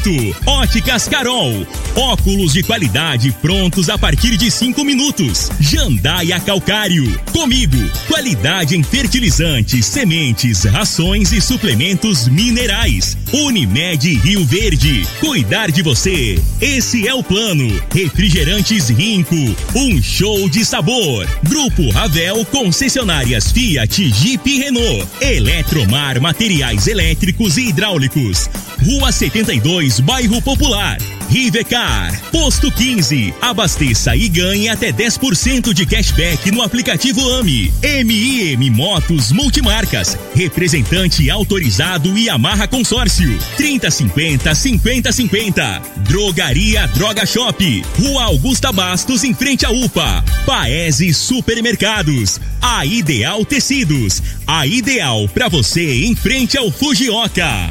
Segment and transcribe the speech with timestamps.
[0.00, 1.66] Oferecimento: Óticas Carol.
[1.94, 5.50] Óculos de qualidade prontos a partir de cinco minutos.
[5.60, 7.06] Jandaia Calcário.
[7.32, 7.76] Comigo.
[8.08, 13.16] Qualidade em fertilizantes, sementes, rações e suplementos minerais.
[13.32, 15.06] Unimed Rio Verde.
[15.20, 16.36] Cuidar de você.
[16.60, 17.80] Esse é o plano.
[17.94, 19.36] Refrigerantes Rinco.
[19.74, 21.28] Um show de sabor.
[21.44, 25.06] Grupo Ravel Concessionárias Fiat, Jeep e Renault.
[25.20, 28.50] Eletromar Materiais Elétricos e Hidráulicos.
[28.84, 30.98] Rua 72, Bairro Popular.
[31.30, 32.20] Rivecar.
[32.32, 33.32] Posto 15.
[33.40, 37.72] Abasteça e ganhe até 10% de cashback no aplicativo AMI.
[38.04, 40.18] MIM Motos Multimarcas.
[40.34, 43.38] Representante autorizado e amarra consórcio.
[43.56, 45.82] 3050 5050.
[45.98, 47.84] Drogaria Droga Shop.
[48.00, 50.24] Rua Augusta Bastos, em frente à UPA.
[50.44, 52.40] Paese Supermercados.
[52.60, 54.20] A Ideal Tecidos.
[54.44, 57.70] A ideal para você em frente ao Fujioka.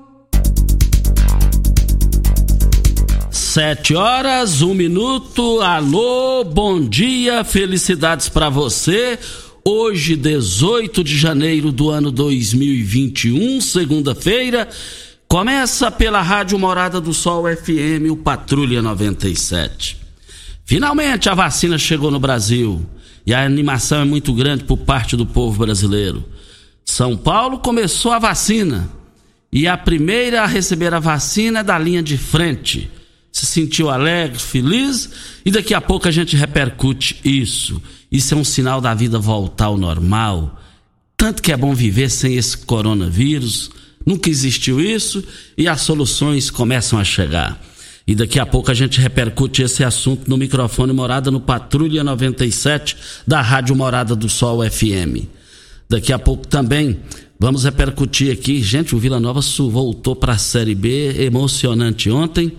[3.51, 5.59] Sete horas, um minuto.
[5.59, 9.19] Alô, bom dia, felicidades para você.
[9.65, 14.69] Hoje, 18 de janeiro do ano 2021, segunda-feira,
[15.27, 19.97] começa pela Rádio Morada do Sol FM, o Patrulha 97.
[20.63, 22.81] Finalmente a vacina chegou no Brasil
[23.27, 26.23] e a animação é muito grande por parte do povo brasileiro.
[26.85, 28.89] São Paulo começou a vacina
[29.51, 32.89] e a primeira a receber a vacina é da linha de frente
[33.41, 35.09] se sentiu alegre, feliz,
[35.43, 37.81] e daqui a pouco a gente repercute isso.
[38.11, 40.61] Isso é um sinal da vida voltar ao normal.
[41.17, 43.71] Tanto que é bom viver sem esse coronavírus.
[44.05, 45.23] Nunca existiu isso
[45.57, 47.59] e as soluções começam a chegar.
[48.05, 52.95] E daqui a pouco a gente repercute esse assunto no microfone Morada no Patrulha 97
[53.25, 55.25] da Rádio Morada do Sol FM.
[55.89, 56.99] Daqui a pouco também
[57.39, 58.61] vamos repercutir aqui.
[58.61, 62.55] Gente, o Vila Nova voltou para a Série B, emocionante ontem.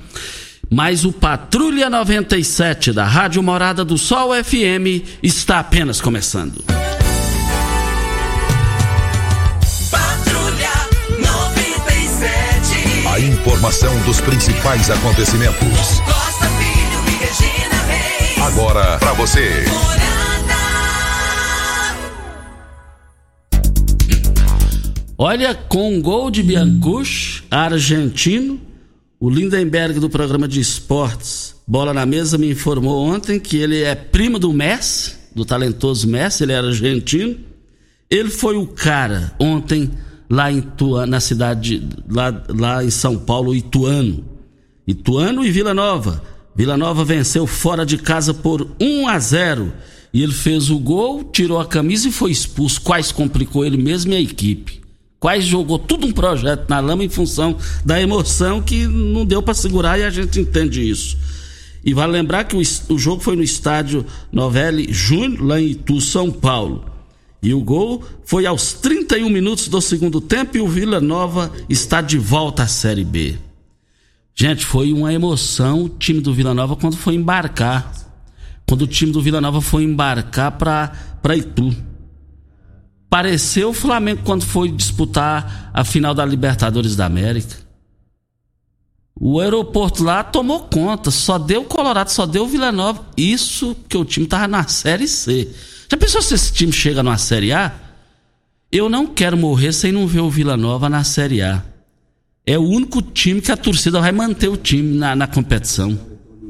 [0.72, 6.64] Mas o Patrulha 97 da Rádio Morada do Sol FM está apenas começando.
[9.90, 10.70] Patrulha
[11.18, 13.06] 97.
[13.06, 16.00] A informação dos principais acontecimentos.
[16.06, 18.38] Costa Filho e Regina Reis.
[18.38, 19.66] Agora para você.
[25.18, 28.71] Olha, com um gol de Biancucci, argentino,
[29.22, 33.94] o Lindenberg do programa de esportes Bola na Mesa me informou ontem que ele é
[33.94, 37.38] primo do Messi, do talentoso Messi, ele era argentino.
[38.10, 39.92] Ele foi o cara ontem
[40.28, 44.24] lá em Ituano, na cidade, lá, lá em São Paulo, Ituano.
[44.88, 46.20] Ituano e Vila Nova.
[46.54, 49.72] Vila Nova venceu fora de casa por 1 a 0
[50.12, 52.80] e ele fez o gol, tirou a camisa e foi expulso.
[52.80, 54.81] Quais complicou ele mesmo e a equipe.
[55.22, 59.54] Quais jogou tudo um projeto na lama em função da emoção que não deu para
[59.54, 61.16] segurar e a gente entende isso.
[61.84, 66.00] E vale lembrar que o, o jogo foi no estádio Novelli Júnior, lá em Itu,
[66.00, 66.86] São Paulo.
[67.40, 72.00] E o gol foi aos 31 minutos do segundo tempo e o Vila Nova está
[72.00, 73.38] de volta à Série B.
[74.34, 77.92] Gente, foi uma emoção o time do Vila Nova quando foi embarcar.
[78.66, 81.91] Quando o time do Vila Nova foi embarcar para Itu.
[83.12, 87.56] Pareceu o Flamengo quando foi disputar a final da Libertadores da América.
[89.14, 93.04] O aeroporto lá tomou conta, só deu Colorado, só deu Vila Nova.
[93.14, 95.46] Isso que o time tava na Série C.
[95.90, 97.70] Já pensou se esse time chega numa Série A?
[98.72, 101.62] Eu não quero morrer sem não ver o Vila Nova na Série A.
[102.46, 106.00] É o único time que a torcida vai manter o time na, na competição.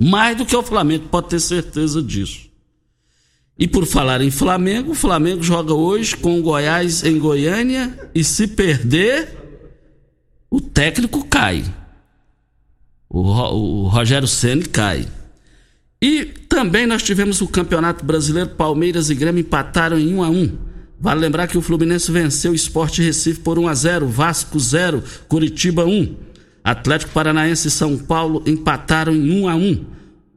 [0.01, 2.52] Mais do que o Flamengo, pode ter certeza disso.
[3.59, 8.25] E por falar em Flamengo, o Flamengo joga hoje com o Goiás em Goiânia e
[8.25, 9.29] se perder,
[10.51, 11.65] o técnico cai.
[13.09, 15.07] O, o Rogério Ceni cai.
[16.01, 20.59] E também nós tivemos o Campeonato Brasileiro, Palmeiras e Grêmio empataram em 1 a 1.
[20.99, 25.03] Vale lembrar que o Fluminense venceu o Sport Recife por 1 a 0, Vasco 0,
[25.29, 26.17] Curitiba 1.
[26.65, 29.85] Atlético Paranaense e São Paulo empataram em 1 a 1.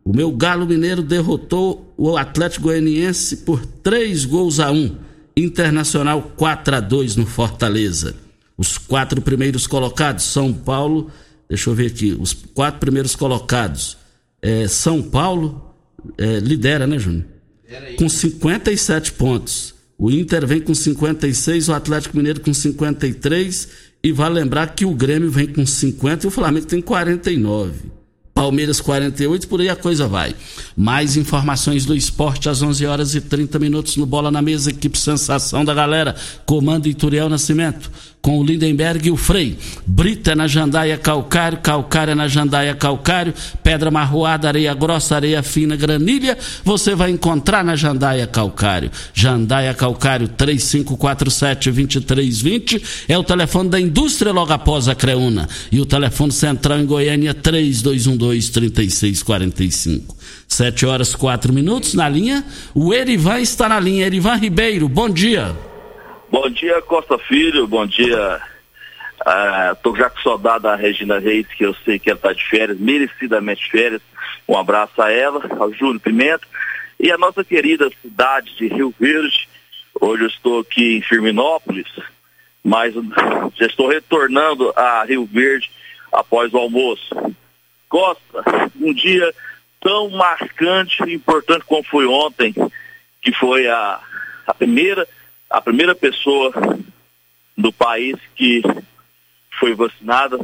[0.07, 4.96] O meu Galo Mineiro derrotou o Atlético Goianiense por 3 gols a 1.
[5.36, 8.16] Internacional 4 a 2 no Fortaleza.
[8.56, 11.10] Os quatro primeiros colocados, São Paulo,
[11.50, 13.98] deixa eu ver aqui, os quatro primeiros colocados.
[14.42, 15.74] É, São Paulo
[16.19, 17.25] é, lidera, né, Júnior?
[17.98, 19.74] Com 57 pontos.
[19.98, 23.69] O Inter vem com 56, o Atlético Mineiro com 53.
[24.04, 27.95] E vale lembrar que o Grêmio vem com 50 e o Flamengo tem 49.
[28.36, 30.36] Palmeiras 48, por aí a coisa vai.
[30.76, 34.98] Mais informações do esporte às 11 horas e 30 minutos no Bola na Mesa, equipe
[34.98, 36.14] Sensação da Galera,
[36.46, 37.90] comando Ituriel Nascimento,
[38.25, 39.56] com o Lindenberg e o Frei.
[39.86, 43.31] Brita na Jandaia Calcário, Calcário é na Jandaia Calcário,
[43.62, 48.89] Pedra Marroada, Areia Grossa, Areia Fina, Granilha, você vai encontrar na Jandaia Calcário.
[49.13, 55.48] Jandaia Calcário 3547-2320 é o telefone da indústria logo após a Creuna.
[55.72, 60.18] E o telefone central em Goiânia 3212 3645.
[60.48, 62.44] Sete horas quatro minutos na linha.
[62.74, 64.07] O Erivan está na linha.
[64.07, 65.75] Erivan Ribeiro, bom dia.
[66.30, 67.68] Bom dia, Costa Filho.
[67.68, 68.42] Bom dia.
[69.72, 72.44] Estou uh, já com saudade da Regina Reis, que eu sei que ela está de
[72.44, 74.01] férias, merecidamente de férias.
[74.48, 76.45] Um abraço a ela, ao Júlio Pimenta
[77.00, 79.48] e a nossa querida cidade de Rio Verde.
[80.01, 81.88] Hoje eu estou aqui em Firminópolis,
[82.63, 82.94] mas
[83.56, 85.69] já estou retornando a Rio Verde
[86.12, 87.16] após o almoço.
[87.88, 88.44] Costa,
[88.81, 89.31] um dia
[89.80, 92.54] tão marcante e importante como foi ontem,
[93.22, 94.00] que foi a,
[94.48, 95.07] a primeira
[95.50, 96.52] a primeira pessoa
[97.58, 98.62] do país que
[99.60, 100.40] foi vacinada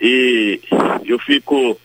[0.00, 0.60] e
[1.04, 1.78] eu fico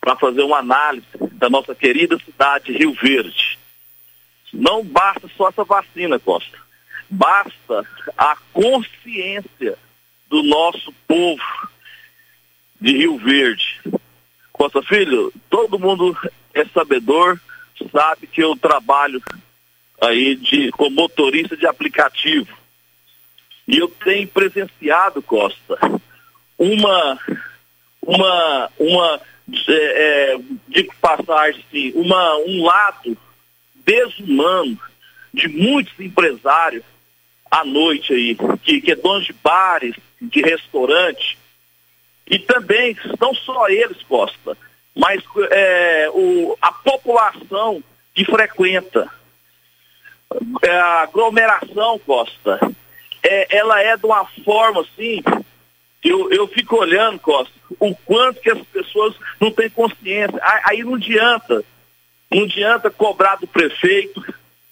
[0.00, 3.58] para fazer uma análise da nossa querida cidade de Rio Verde.
[4.52, 6.58] Não basta só essa vacina, Costa.
[7.08, 7.86] Basta
[8.16, 9.76] a consciência
[10.28, 11.42] do nosso povo
[12.80, 13.80] de Rio Verde.
[14.52, 16.16] Costa Filho, todo mundo
[16.54, 17.40] é sabedor,
[17.92, 19.22] sabe que eu trabalho
[20.00, 22.48] aí de como motorista de aplicativo.
[23.68, 25.78] E eu tenho presenciado, Costa,
[26.58, 27.18] uma,
[28.02, 29.20] uma, uma,
[29.68, 30.38] é, é,
[31.50, 33.16] assim, uma, um lado
[33.84, 34.78] desumano
[35.32, 36.84] de muitos empresários
[37.50, 41.38] à noite aí, que, que é dono de bares, de restaurante,
[42.26, 44.56] e também, não só eles, Costa,
[44.96, 47.82] mas é, o, a população
[48.14, 49.10] que frequenta
[50.68, 52.60] a aglomeração, Costa,
[53.22, 55.22] é, ela é de uma forma assim,
[56.02, 60.38] eu, eu fico olhando, Costa, o quanto que as pessoas não têm consciência.
[60.64, 61.64] Aí não adianta,
[62.30, 64.22] não adianta cobrar do prefeito,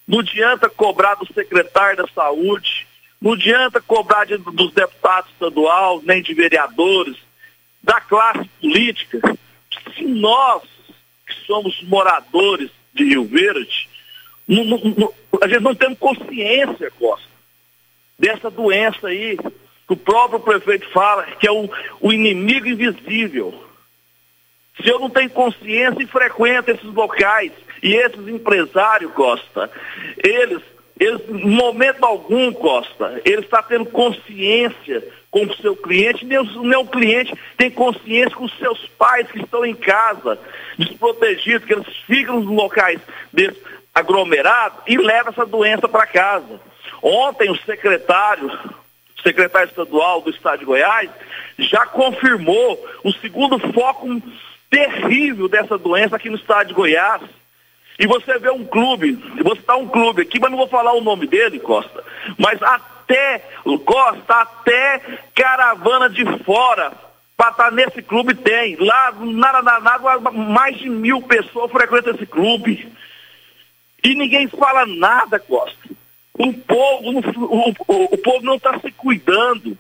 [0.07, 2.87] não adianta cobrar do secretário da saúde,
[3.21, 7.17] não adianta cobrar de, dos deputados estaduais, nem de vereadores,
[7.83, 9.21] da classe política.
[9.95, 10.63] Se nós,
[11.27, 13.89] que somos moradores de Rio Verde,
[14.49, 15.13] não, não,
[15.43, 17.29] a gente não tem consciência, Costa,
[18.19, 21.69] dessa doença aí, que o próprio prefeito fala, que é o,
[22.01, 23.55] o inimigo invisível.
[24.83, 29.71] Se eu não tenho consciência e frequento esses locais, e esses empresários, Costa,
[30.23, 30.63] eles,
[30.99, 36.63] eles, em momento algum, Costa, ele está tendo consciência com o seu cliente, nem o,
[36.63, 40.39] nem o cliente tem consciência com os seus pais que estão em casa,
[40.79, 43.01] desprotegidos, que eles ficam nos locais
[43.33, 43.59] desses
[43.99, 46.61] aglomerado e leva essa doença para casa.
[47.03, 48.51] Ontem o secretário,
[49.23, 51.11] secretário estadual do estado de Goiás,
[51.59, 54.23] já confirmou o segundo foco
[54.71, 57.23] terrível dessa doença aqui no estado de Goiás.
[57.99, 59.13] E você vê um clube,
[59.43, 62.05] vou citar um clube aqui, mas não vou falar o nome dele, Costa,
[62.39, 63.43] mas até,
[63.85, 65.01] Costa, até
[65.35, 66.93] caravana de fora
[67.37, 68.77] para estar tá nesse clube tem.
[68.77, 72.93] Lá, nada, nada, mais de mil pessoas frequentam esse clube.
[74.03, 75.89] E ninguém fala nada, Costa.
[76.35, 79.77] O povo, o, o, o povo não está se cuidando.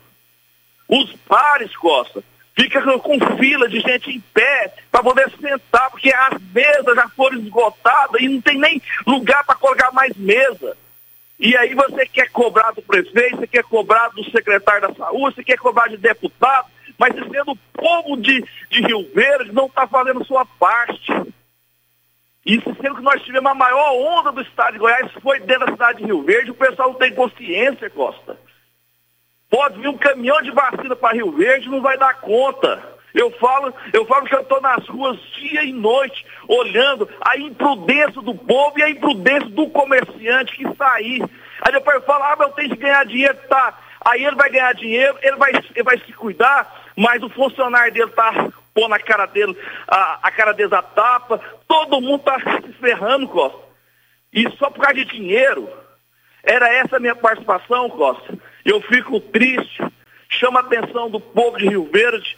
[0.88, 2.22] Os bares, Costa,
[2.58, 7.38] fica com fila de gente em pé para poder sentar, porque as mesas já foram
[7.38, 10.76] esgotadas e não tem nem lugar para colocar mais mesa.
[11.38, 15.44] E aí você quer cobrar do prefeito, você quer cobrar do secretário da saúde, você
[15.44, 16.66] quer cobrar de deputado,
[16.98, 21.12] mas sendo o povo de, de Rio Verde não está fazendo sua parte.
[22.48, 25.72] Isso sendo que nós tivemos a maior onda do estado de Goiás, foi dentro da
[25.72, 28.38] cidade de Rio Verde, o pessoal não tem consciência, Costa.
[29.50, 32.82] Pode vir um caminhão de vacina para Rio Verde, não vai dar conta.
[33.12, 38.22] Eu falo, eu falo que eu estou nas ruas dia e noite, olhando a imprudência
[38.22, 41.22] do povo e a imprudência do comerciante que sair.
[41.60, 43.78] Aí depois fala, ah, mas eu tenho que ganhar dinheiro, tá.
[44.06, 48.08] Aí ele vai ganhar dinheiro, ele vai, ele vai se cuidar, mas o funcionário dele
[48.08, 49.56] está pôr na cara dele,
[49.88, 53.58] a, a cara deles a tapa, todo mundo está se ferrando, Costa.
[54.32, 55.68] E só por causa de dinheiro.
[56.44, 58.38] Era essa a minha participação, Costa.
[58.64, 59.82] Eu fico triste,
[60.28, 62.36] chama a atenção do povo de Rio Verde.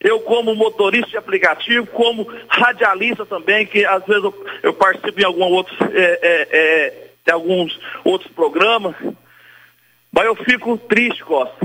[0.00, 5.24] Eu, como motorista de aplicativo, como radialista também, que às vezes eu, eu participo em
[5.24, 8.96] algum outros, é, é, é, de alguns outros programas,
[10.10, 11.56] mas eu fico triste, Costa,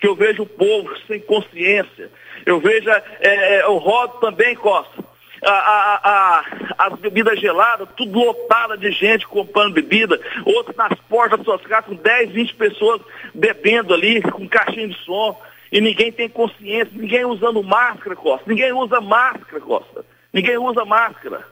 [0.00, 2.10] que eu vejo o povo sem consciência.
[2.46, 5.04] Eu vejo, é, é, eu rodo também, Costa,
[5.42, 11.38] a, a, a, as bebidas geladas, tudo lotada de gente comprando bebida, outros nas portas
[11.38, 13.00] das suas casas com 10, 20 pessoas
[13.34, 18.72] bebendo ali, com caixinha de som, e ninguém tem consciência, ninguém usando máscara, Costa, ninguém
[18.72, 21.44] usa máscara, Costa, ninguém usa máscara.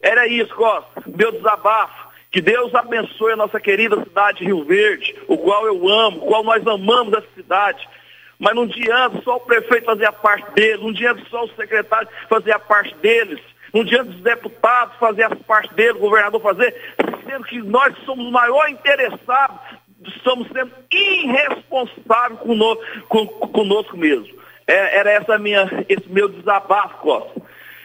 [0.00, 2.06] Era isso, Costa, meu desabafo.
[2.30, 6.26] Que Deus abençoe a nossa querida cidade de Rio Verde, o qual eu amo, o
[6.26, 7.88] qual nós amamos essa cidade.
[8.38, 12.08] Mas não adianta só o prefeito fazer a parte dele, não adianta só o secretário
[12.28, 13.40] fazer a parte deles,
[13.72, 16.74] não adianta os deputados fazer a parte dele, o governador fazer,
[17.26, 19.58] sendo que nós somos o maior interessados,
[20.06, 24.36] estamos sendo irresponsáveis conosco, conosco mesmo.
[24.66, 27.40] É, era essa minha, esse meu desabafo, Costa.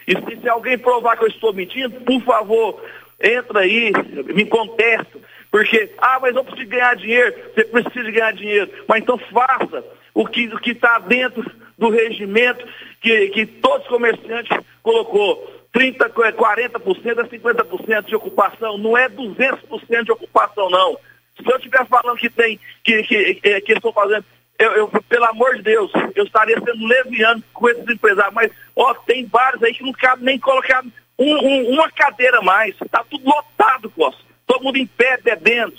[0.06, 2.82] E se, se alguém provar que eu estou mentindo, por favor,
[3.20, 3.92] entra aí,
[4.34, 5.18] me contesta.
[5.50, 7.34] Porque, ah, mas eu preciso ganhar dinheiro.
[7.54, 8.70] Você precisa ganhar dinheiro.
[8.88, 11.44] Mas então faça o que o está dentro
[11.78, 12.66] do regimento
[13.00, 15.60] que, que todos os comerciantes colocou.
[15.72, 20.98] 30, 40% a 50% de ocupação, não é 200% de ocupação, não.
[21.34, 24.24] Se eu estiver falando que tem, que, que, que, que estou fazendo,
[24.58, 28.92] eu, eu, pelo amor de Deus, eu estaria sendo leviano com esses empresários, mas, ó,
[28.94, 30.84] tem vários aí que não cabe nem colocar
[31.18, 32.74] um, um, uma cadeira mais.
[32.80, 34.22] Está tudo lotado, Costa.
[34.46, 35.74] Todo mundo em pé, bebendo.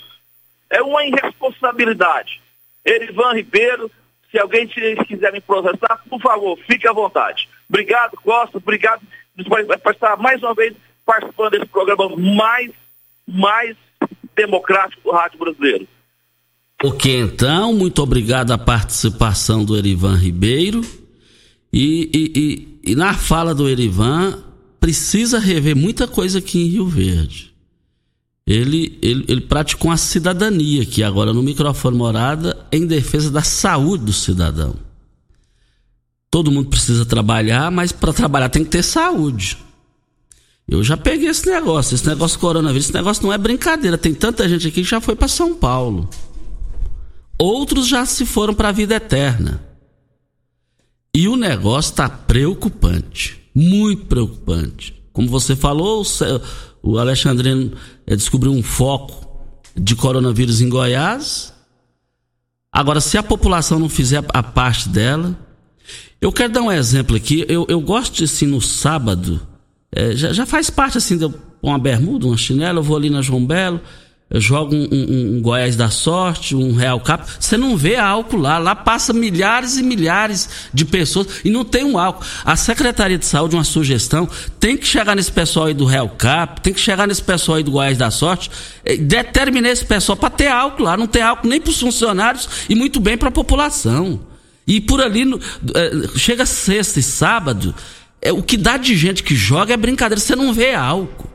[0.68, 2.40] É uma irresponsabilidade.
[2.84, 3.90] Erivan Ribeiro,
[4.34, 7.48] se alguém quiser me processar, por favor, fique à vontade.
[7.68, 8.58] Obrigado, Costa.
[8.58, 9.00] Obrigado
[9.46, 10.74] por estar mais uma vez
[11.06, 12.72] participando desse programa mais,
[13.28, 13.76] mais
[14.34, 15.86] democrático do Rádio Brasileiro.
[16.82, 20.80] Ok, então, muito obrigado a participação do Erivan Ribeiro.
[21.72, 24.42] E, e, e, e na fala do Erivan,
[24.80, 27.53] precisa rever muita coisa aqui em Rio Verde.
[28.46, 34.04] Ele, ele, ele praticou a cidadania aqui agora no microfone morada em defesa da saúde
[34.04, 34.74] do cidadão.
[36.30, 39.56] Todo mundo precisa trabalhar, mas para trabalhar tem que ter saúde.
[40.68, 43.96] Eu já peguei esse negócio, esse negócio coronavírus, esse negócio não é brincadeira.
[43.96, 46.08] Tem tanta gente aqui que já foi para São Paulo.
[47.38, 49.62] Outros já se foram para a vida eterna.
[51.14, 54.94] E o negócio está preocupante muito preocupante.
[55.12, 56.04] Como você falou, o
[56.98, 57.72] Alexandrino
[58.06, 59.26] eh, descobriu um foco
[59.74, 61.52] de coronavírus em Goiás.
[62.70, 65.38] Agora, se a população não fizer a parte dela.
[66.20, 67.44] Eu quero dar um exemplo aqui.
[67.48, 69.40] Eu, eu gosto de, assim, no sábado.
[69.92, 71.30] É, já, já, faz parte, assim, de
[71.62, 72.78] uma bermuda, uma chinela.
[72.78, 73.80] Eu vou ali na João Belo
[74.40, 78.58] joga um, um, um, Goiás da Sorte, um Real Cap, você não vê álcool lá.
[78.58, 82.24] Lá passa milhares e milhares de pessoas e não tem um álcool.
[82.44, 86.60] A Secretaria de Saúde, uma sugestão, tem que chegar nesse pessoal aí do Real Cap,
[86.60, 88.50] tem que chegar nesse pessoal aí do Goiás da Sorte,
[89.00, 90.96] determinar esse pessoal para ter álcool lá.
[90.96, 94.20] Não tem álcool nem para os funcionários e muito bem para a população.
[94.66, 95.24] E por ali,
[95.74, 97.74] é, chega sexta e sábado,
[98.20, 101.30] é, o que dá de gente que joga é brincadeira, você não vê álcool.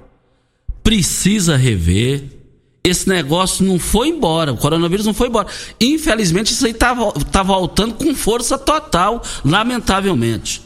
[0.84, 2.38] Precisa rever
[2.83, 5.48] esse negócio não foi embora, o coronavírus não foi embora.
[5.79, 6.95] Infelizmente, isso aí está
[7.31, 10.62] tá voltando com força total, lamentavelmente.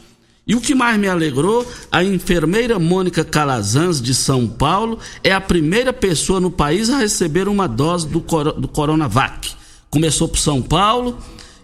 [0.46, 5.40] E o que mais me alegrou, a enfermeira Mônica Calazans, de São Paulo, é a
[5.40, 9.52] primeira pessoa no país a receber uma dose do, do Coronavac.
[9.88, 11.18] Começou por São Paulo,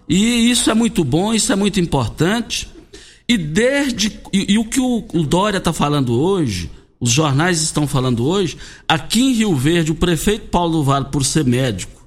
[0.09, 2.69] e isso é muito bom, isso é muito importante.
[3.29, 4.19] E desde.
[4.33, 8.59] E, e o que o, o Dória está falando hoje os jornais estão falando hoje,
[8.87, 12.07] aqui em Rio Verde, o prefeito Paulo do Vale, por ser médico,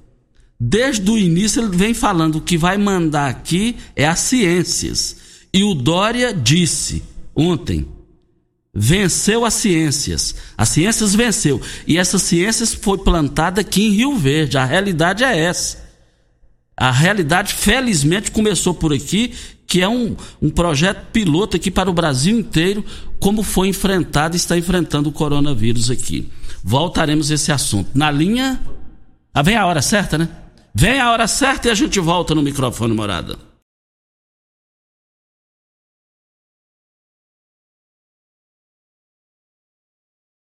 [0.58, 5.16] desde o início ele vem falando que vai mandar aqui é as ciências.
[5.52, 7.02] E o Dória disse
[7.34, 7.88] ontem,
[8.72, 10.34] venceu as ciências.
[10.56, 11.60] As ciências venceu.
[11.86, 14.58] E essas ciências foi plantada aqui em Rio Verde.
[14.58, 15.84] A realidade é essa.
[16.76, 19.32] A realidade, felizmente, começou por aqui
[19.66, 22.84] que é um, um projeto piloto aqui para o Brasil inteiro,
[23.18, 26.30] como foi enfrentado e está enfrentando o coronavírus aqui.
[26.62, 27.90] Voltaremos a esse assunto.
[27.94, 28.60] Na linha.
[29.32, 30.28] Ah, vem a hora certa, né?
[30.74, 33.38] Vem a hora certa e a gente volta no microfone morada.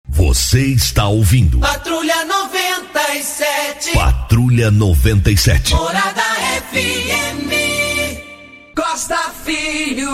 [0.08, 1.58] Você está ouvindo.
[1.58, 3.92] Patrulha 97.
[3.92, 5.74] Patrulha 97.
[5.74, 6.22] Morada
[6.70, 7.65] FM.
[8.76, 10.10] Costa Filho.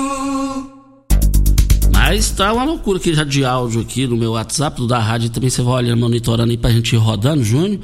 [1.92, 5.31] Mas tá uma loucura aqui já de áudio aqui no meu WhatsApp, do da rádio
[5.31, 7.81] também você vai olhando, monitorando aí pra gente ir rodando, Júnior.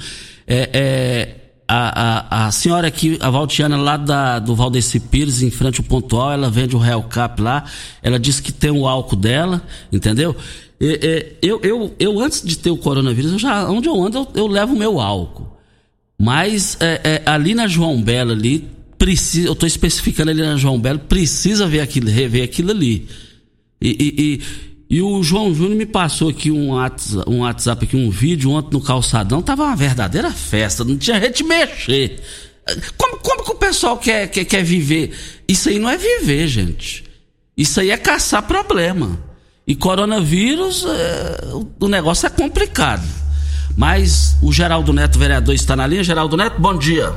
[0.47, 5.51] É, é, a, a, a senhora aqui, a Valtiana, lá da, do Valdeci Pires, em
[5.51, 7.65] frente ao pontual, ela vende o Real Cap lá,
[8.01, 9.61] ela disse que tem o álcool dela,
[9.93, 10.37] entendeu?
[11.43, 14.47] Eu, eu, eu, antes de ter o coronavírus, eu já, onde eu ando, eu, eu
[14.47, 15.59] levo o meu álcool.
[16.17, 20.79] Mas é, é, ali na João Belo, ali, precisa, eu estou especificando ali na João
[20.79, 23.09] Belo, precisa ver aquilo, rever aquilo ali.
[23.81, 27.97] E, e, e, e o João Júnior me passou aqui um WhatsApp, um WhatsApp, aqui,
[27.97, 32.21] um vídeo ontem no calçadão, tava uma verdadeira festa, não tinha gente mexer.
[32.97, 35.13] Como, como que o pessoal quer, quer, quer viver?
[35.47, 37.05] Isso aí não é viver, gente.
[37.57, 39.19] Isso aí é caçar problema.
[39.67, 43.07] E coronavírus, é, o negócio é complicado.
[43.77, 46.03] Mas o Geraldo Neto, vereador, está na linha.
[46.03, 47.15] Geraldo Neto, bom dia.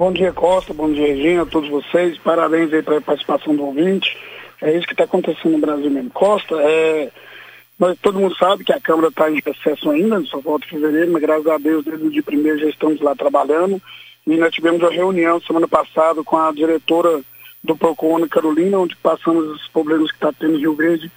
[0.00, 0.72] Bom dia, Costa.
[0.72, 2.16] Bom dia, Regina, a todos vocês.
[2.16, 4.16] Parabéns aí pela participação do ouvinte.
[4.62, 6.08] É isso que está acontecendo no Brasil mesmo.
[6.08, 7.10] Costa, é,
[7.78, 11.12] nós, todo mundo sabe que a Câmara está em recesso ainda, só volta em fevereiro,
[11.12, 13.78] mas graças a Deus, desde o dia primeiro já estamos lá trabalhando.
[14.26, 17.20] E nós tivemos uma reunião semana passada com a diretora
[17.62, 21.12] do Procon, Carolina, onde passamos os problemas que está tendo em Rio Verde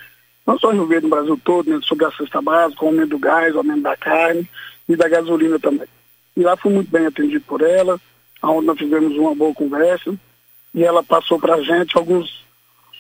[0.46, 3.12] não só em Rio Verde, no Brasil todo, né, sobre a cesta básica, o aumento
[3.12, 4.46] do gás, o aumento da carne
[4.90, 5.88] e da gasolina também.
[6.36, 7.98] E lá fui muito bem atendido por ela,
[8.52, 10.14] onde nós fizemos uma boa conversa
[10.74, 12.44] e ela passou para a gente alguns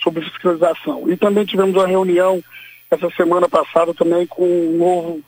[0.01, 1.09] sobre fiscalização.
[1.09, 2.43] E também tivemos uma reunião
[2.91, 5.21] essa semana passada também com o novo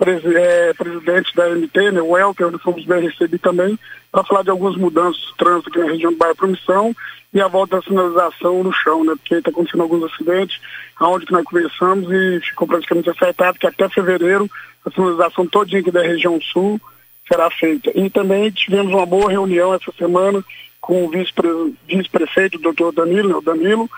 [0.00, 3.78] é, presidente da MT, né, o Elker, nós fomos bem recebidos também,
[4.10, 6.94] para falar de algumas mudanças de trânsito aqui na região do bairro Promissão
[7.32, 9.14] e a volta da sinalização no chão, né?
[9.16, 10.60] Porque está acontecendo alguns acidentes,
[10.98, 14.50] aonde que nós conversamos e ficou praticamente acertado que até fevereiro
[14.84, 16.80] a sinalização todinha aqui da região sul
[17.28, 17.90] será feita.
[17.94, 20.44] E também tivemos uma boa reunião essa semana
[20.80, 23.88] com o vice-prefeito, o doutor Danilo, Danilo,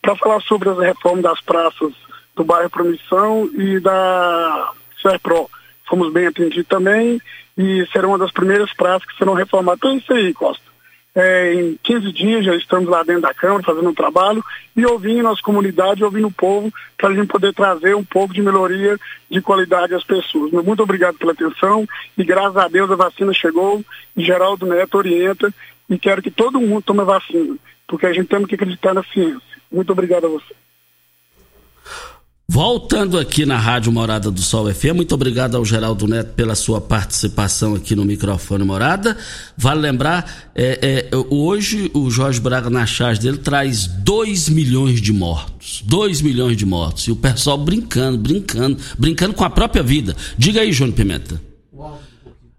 [0.00, 1.92] para falar sobre as reformas das praças
[2.34, 5.48] do bairro Promissão e da SERPRO.
[5.88, 7.20] Fomos bem atendidos também
[7.56, 9.78] e serão uma das primeiras praças que serão reformadas.
[9.78, 10.71] Então é isso aí, Costa.
[11.14, 14.42] É, em 15 dias já estamos lá dentro da Câmara fazendo um trabalho
[14.74, 18.40] e ouvindo as comunidades, ouvindo o povo, para a gente poder trazer um pouco de
[18.40, 18.98] melhoria
[19.30, 20.50] de qualidade às pessoas.
[20.52, 23.84] Muito obrigado pela atenção e graças a Deus a vacina chegou
[24.16, 25.52] e Geraldo Neto orienta
[25.88, 29.42] e quero que todo mundo tome vacina, porque a gente tem que acreditar na ciência.
[29.70, 30.54] Muito obrigado a você.
[32.52, 36.82] Voltando aqui na Rádio Morada do Sol FM, muito obrigado ao Geraldo Neto pela sua
[36.82, 39.16] participação aqui no microfone Morada.
[39.56, 45.14] Vale lembrar, é, é, hoje o Jorge Braga na charge dele traz 2 milhões de
[45.14, 45.82] mortos.
[45.86, 47.04] 2 milhões de mortos.
[47.04, 50.14] E o pessoal brincando, brincando, brincando com a própria vida.
[50.36, 51.40] Diga aí, Júnior Pimenta.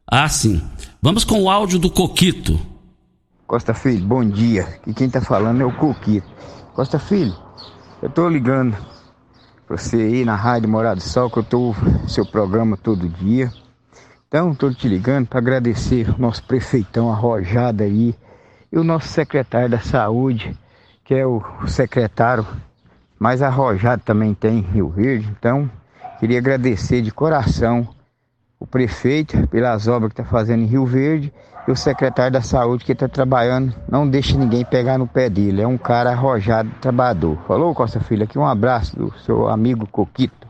[0.07, 0.59] Ah, sim.
[1.03, 2.59] Vamos com o áudio do Coquito.
[3.45, 4.79] Costa Filho, bom dia.
[4.87, 6.25] E quem tá falando é o Coquito.
[6.73, 7.35] Costa Filho,
[8.01, 8.75] eu tô ligando
[9.75, 11.73] você aí na Rádio Morado do Sol, que eu tô
[12.07, 13.51] seu programa todo dia.
[14.27, 18.13] Então, estou te ligando para agradecer o nosso prefeitão arrojado aí
[18.71, 20.55] e o nosso secretário da Saúde,
[21.03, 22.45] que é o secretário
[23.17, 25.27] mais arrojado também tem em Rio Verde.
[25.39, 25.67] Então,
[26.19, 27.87] queria agradecer de coração
[28.59, 31.33] o prefeito pelas obras que está fazendo em Rio Verde
[31.67, 35.61] e o secretário da saúde que está trabalhando, não deixa ninguém pegar no pé dele.
[35.61, 37.37] É um cara arrojado, trabalhador.
[37.47, 38.23] Falou, Costa Filho?
[38.23, 40.43] Aqui um abraço do seu amigo Coquito.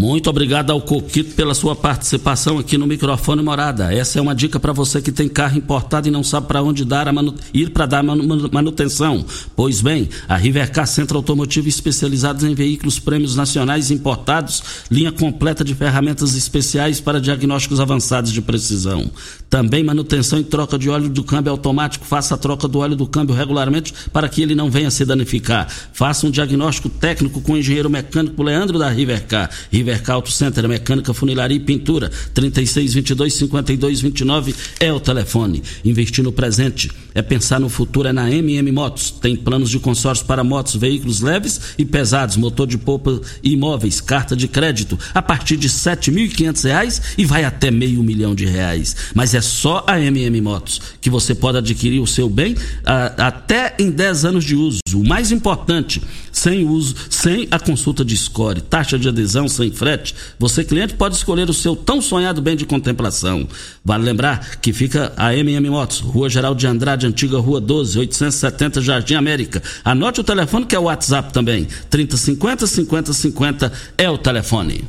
[0.00, 3.92] Muito obrigado ao Coquito pela sua participação aqui no microfone Morada.
[3.92, 6.84] Essa é uma dica para você que tem carro importado e não sabe para onde
[6.84, 7.34] dar manu...
[7.52, 8.48] ir para dar manu...
[8.52, 9.24] manutenção.
[9.56, 15.74] Pois bem, a Rivercar Centro Automotivo especializados em veículos prêmios nacionais importados, linha completa de
[15.74, 19.10] ferramentas especiais para diagnósticos avançados de precisão.
[19.50, 22.04] Também manutenção e troca de óleo do câmbio automático.
[22.04, 25.68] Faça a troca do óleo do câmbio regularmente para que ele não venha se danificar.
[25.92, 29.50] Faça um diagnóstico técnico com o engenheiro mecânico Leandro da Rivercar.
[29.72, 32.10] Rivercar Auto Center, mecânica, funilaria e pintura.
[32.34, 35.62] 3622 5229 é o telefone.
[35.82, 39.10] Investir no presente é pensar no futuro, é na MM Motos.
[39.10, 44.36] Tem planos de consórcio para motos, veículos leves e pesados, motor de polpa imóveis, carta
[44.36, 48.94] de crédito a partir de R$ 7.500 e vai até meio milhão de reais.
[49.14, 53.74] Mas é só a MM Motos que você pode adquirir o seu bem a, até
[53.78, 54.80] em 10 anos de uso.
[54.94, 60.14] O mais importante, sem uso, sem a consulta de score, taxa de adesão sem frete,
[60.38, 63.46] você cliente pode escolher o seu tão sonhado bem de contemplação.
[63.84, 68.80] Vale lembrar que fica a MM Motos, Rua Geral de Andrade, antiga Rua 12, 870
[68.80, 69.62] Jardim América.
[69.84, 71.66] Anote o telefone que é o WhatsApp também.
[71.90, 74.84] 3050 5050 é o telefone.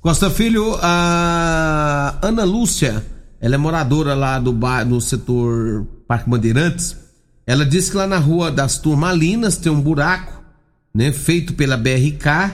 [0.00, 3.04] Costa Filho, a Ana Lúcia,
[3.40, 6.96] ela é moradora lá do bar, no setor Parque Bandeirantes.
[7.46, 10.42] Ela disse que lá na rua das Turmalinas tem um buraco,
[10.92, 12.52] né, feito pela BRK.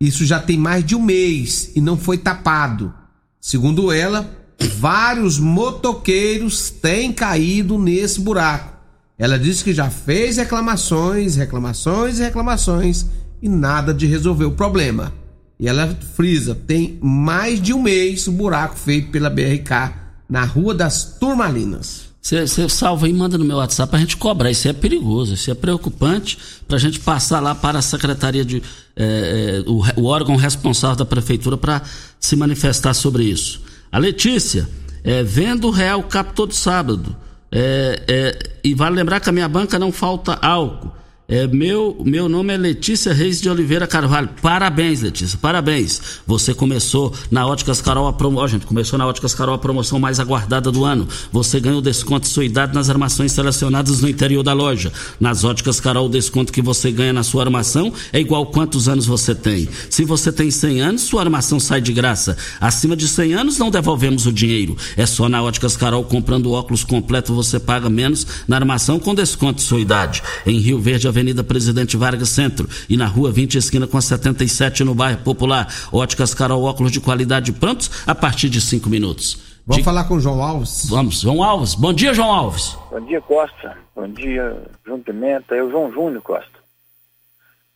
[0.00, 2.94] Isso já tem mais de um mês e não foi tapado.
[3.40, 4.30] Segundo ela,
[4.76, 8.78] vários motoqueiros têm caído nesse buraco.
[9.18, 13.06] Ela disse que já fez reclamações, reclamações e reclamações
[13.42, 15.12] e nada de resolver o problema.
[15.58, 19.99] E ela frisa, tem mais de um mês o buraco feito pela BRK
[20.30, 22.08] na Rua das Turmalinas.
[22.22, 24.50] Você salva aí, manda no meu WhatsApp pra gente cobrar.
[24.50, 26.38] Isso é perigoso, isso é preocupante
[26.68, 28.62] pra gente passar lá para a Secretaria de.
[28.94, 31.80] É, é, o, o, órgão responsável da Prefeitura para
[32.20, 33.62] se manifestar sobre isso.
[33.90, 34.68] A Letícia,
[35.02, 37.16] é, vendo real cap todo sábado.
[37.50, 40.92] É, é, e vale lembrar que a minha banca não falta álcool.
[41.32, 44.30] É, meu, meu nome é Letícia Reis de Oliveira Carvalho.
[44.42, 46.02] Parabéns, Letícia, parabéns.
[46.26, 48.48] Você começou na Óticas Carol a promoção.
[48.48, 51.06] gente, começou na Óticas Carol a promoção mais aguardada do ano.
[51.30, 54.92] Você ganhou desconto de sua idade nas armações selecionadas no interior da loja.
[55.20, 59.06] Nas Óticas Carol, o desconto que você ganha na sua armação é igual quantos anos
[59.06, 59.68] você tem.
[59.88, 62.36] Se você tem 100 anos, sua armação sai de graça.
[62.60, 64.76] Acima de 100 anos, não devolvemos o dinheiro.
[64.96, 69.58] É só na Óticas Carol comprando óculos completo você paga menos na armação com desconto
[69.58, 70.24] de sua idade.
[70.44, 74.82] Em Rio Verde, Avenida Presidente Vargas Centro e na Rua 20 esquina com a 77
[74.84, 75.68] no bairro Popular.
[75.92, 79.60] Óticas Carol óculos de qualidade prontos a partir de cinco minutos.
[79.66, 79.84] Vamos de...
[79.84, 80.88] falar com o João Alves?
[80.88, 81.74] Vamos, João Alves.
[81.74, 82.74] Bom dia, João Alves.
[82.90, 83.76] Bom dia, Costa.
[83.94, 85.54] Bom dia, João Pimenta.
[85.54, 86.58] Eu, João Júnior Costa.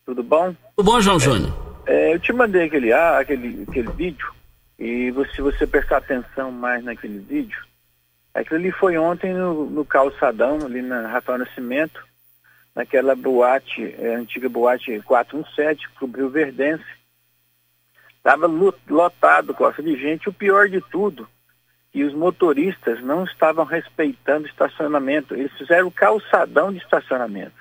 [0.03, 0.55] Tudo bom?
[0.75, 1.53] Tudo bom, João Júnior?
[1.85, 4.27] É, eu te mandei aquele, ah, aquele, aquele vídeo
[4.79, 7.59] e se você prestar atenção mais naquele vídeo,
[8.33, 12.01] aquilo ali foi ontem no, no calçadão, ali na Rafael Nascimento,
[12.75, 16.83] naquela boate, é, antiga boate 417, cobriu Verdense.
[18.17, 18.47] Estava
[18.89, 20.27] lotado, Costa, de gente.
[20.27, 21.27] O pior de tudo,
[21.91, 25.33] que os motoristas não estavam respeitando o estacionamento.
[25.33, 27.55] Eles fizeram calçadão de estacionamento.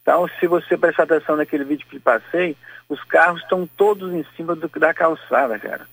[0.00, 2.56] Então, se você prestar atenção naquele vídeo que passei,
[2.88, 5.86] os carros estão todos em cima do, da calçada, cara.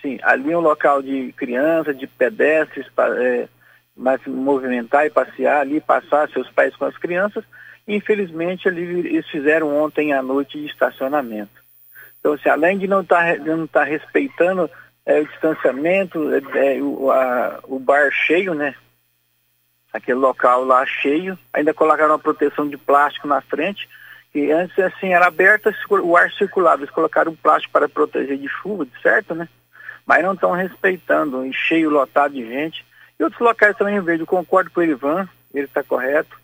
[0.00, 2.86] Sim, ali é um local de criança, de pedestres,
[3.18, 3.48] é,
[3.96, 7.44] mas movimentar e passear ali, passar seus pais com as crianças,
[7.86, 11.64] Infelizmente, eles fizeram ontem à noite de estacionamento.
[12.18, 14.68] Então, assim, além de não estar tá, não tá respeitando
[15.04, 18.74] é, o distanciamento, é, é, o, a, o bar cheio, né?
[19.92, 23.88] Aquele local lá cheio, ainda colocaram uma proteção de plástico na frente,
[24.32, 28.48] que antes assim era aberta, o ar circulava, eles colocaram um plástico para proteger de
[28.48, 29.48] chuva, certo, né?
[30.04, 32.84] Mas não estão respeitando, cheio, lotado de gente.
[33.18, 36.36] E outros locais também, eu vejo, concordo com o Ivan, ele está correto.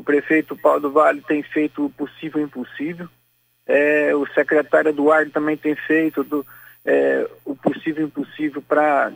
[0.00, 3.06] O prefeito Paulo do Vale tem feito o possível e o impossível.
[3.66, 6.44] É, o secretário Eduardo também tem feito do,
[6.86, 9.12] é, o possível e impossível para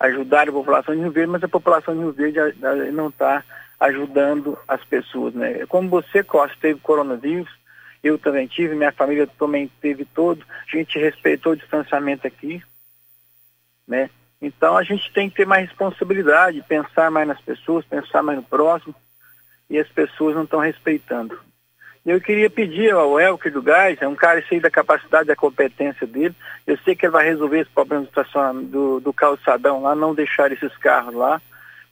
[0.00, 2.40] ajudar a população de Rio Verde, mas a população de Rio Verde
[2.92, 3.44] não está
[3.78, 5.34] ajudando as pessoas.
[5.34, 5.64] Né?
[5.66, 7.48] Como você, Costa, teve coronavírus,
[8.02, 12.60] eu também tive, minha família também teve todo, a gente respeitou o distanciamento aqui,
[13.86, 14.10] né?
[14.42, 18.44] Então a gente tem que ter mais responsabilidade, pensar mais nas pessoas, pensar mais no
[18.44, 18.92] próximo,
[19.68, 21.38] e as pessoas não estão respeitando.
[22.06, 26.06] Eu queria pedir ao Elker do Gás, é um cara cheio da capacidade, da competência
[26.06, 26.34] dele.
[26.66, 30.50] Eu sei que ele vai resolver esse problema do, do, do calçadão lá, não deixar
[30.50, 31.40] esses carros lá,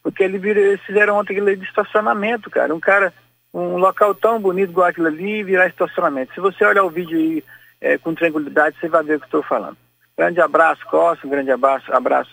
[0.02, 2.74] porque ele vira, eles fizeram ontem aquele de estacionamento, cara.
[2.74, 3.12] Um cara,
[3.52, 6.32] um local tão bonito igual aquilo ali, virar estacionamento.
[6.32, 7.44] Se você olhar o vídeo aí
[7.80, 9.76] é, com tranquilidade, você vai ver o que estou falando.
[10.16, 12.32] Grande abraço, Costa, um grande abraço, abraço,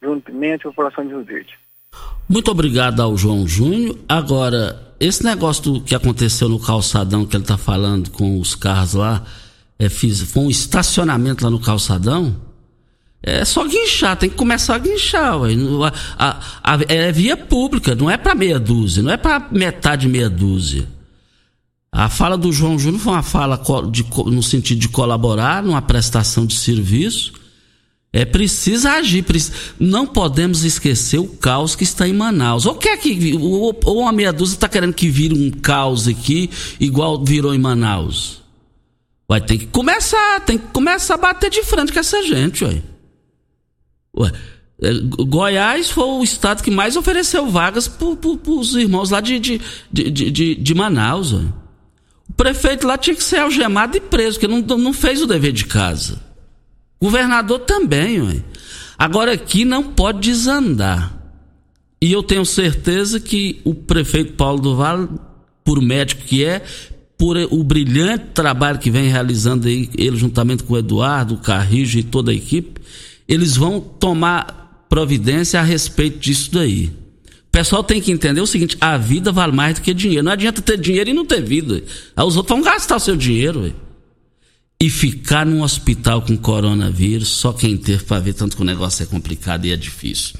[0.00, 1.58] Júnior Pimenta e população de Rio Verde.
[2.28, 3.96] Muito obrigado ao João Júnior.
[4.06, 9.24] Agora, esse negócio que aconteceu no calçadão que ele está falando com os carros lá,
[9.78, 12.36] é, fiz, foi um estacionamento lá no calçadão.
[13.22, 15.40] É só guinchar, tem que começar a guinchar.
[15.40, 15.54] Ué.
[16.18, 16.28] A,
[16.62, 20.28] a, a, é via pública, não é para meia dúzia, não é para metade meia
[20.28, 20.88] dúzia.
[21.90, 26.44] A fala do João Júnior foi uma fala de, no sentido de colaborar numa prestação
[26.44, 27.32] de serviço
[28.18, 29.24] é preciso agir.
[29.78, 32.66] Não podemos esquecer o caos que está em Manaus.
[32.66, 36.50] Ou quer que ou, ou uma meia dúzia está querendo que vire um caos aqui,
[36.80, 38.42] igual virou em Manaus.
[39.28, 42.82] Vai ter que começar, tem que começar a bater de frente com essa gente, ué.
[44.16, 44.32] ué
[44.82, 44.92] é,
[45.24, 49.60] Goiás foi o estado que mais ofereceu vagas para os irmãos lá de, de,
[49.92, 51.32] de, de, de Manaus.
[51.32, 51.44] Ué.
[52.28, 55.52] O prefeito lá tinha que ser algemado e preso, porque não, não fez o dever
[55.52, 56.27] de casa.
[57.00, 58.42] Governador também, ué.
[58.98, 61.16] Agora aqui não pode desandar.
[62.00, 65.08] E eu tenho certeza que o prefeito Paulo do Vale,
[65.64, 66.62] por médico que é,
[67.16, 71.98] por o brilhante trabalho que vem realizando aí, ele juntamente com o Eduardo, o Carrijo
[71.98, 72.80] e toda a equipe,
[73.28, 76.86] eles vão tomar providência a respeito disso daí.
[76.86, 80.22] O pessoal tem que entender o seguinte: a vida vale mais do que dinheiro.
[80.22, 81.82] Não adianta ter dinheiro e não ter vida.
[82.16, 83.62] Aí os outros vão gastar o seu dinheiro.
[83.62, 83.72] Ué.
[84.80, 89.02] E ficar num hospital com coronavírus, só quem teve para ver tanto que o negócio
[89.02, 90.36] é complicado e é difícil.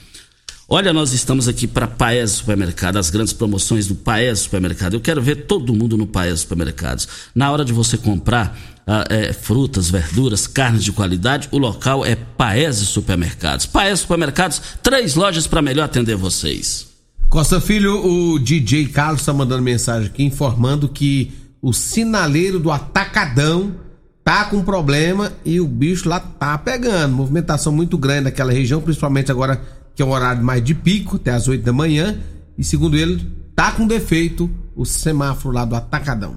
[0.69, 4.95] Olha, nós estamos aqui para Paes Supermercado, as grandes promoções do Paes Supermercado.
[4.95, 7.09] Eu quero ver todo mundo no Paes Supermercados.
[7.35, 12.15] Na hora de você comprar ah, é, frutas, verduras, carnes de qualidade, o local é
[12.15, 13.67] Paes Supermercados.
[13.67, 16.87] Paes Supermercados, três lojas para melhor atender vocês.
[17.29, 23.88] Costa Filho, o DJ Carlos está mandando mensagem aqui informando que o sinaleiro do Atacadão
[24.29, 27.15] tá com problema e o bicho lá tá pegando.
[27.15, 29.59] Movimentação muito grande naquela região, principalmente agora
[29.95, 32.15] que é um horário mais de pico, até as 8 da manhã.
[32.59, 36.37] E segundo ele, tá com defeito o semáforo lá do Atacadão.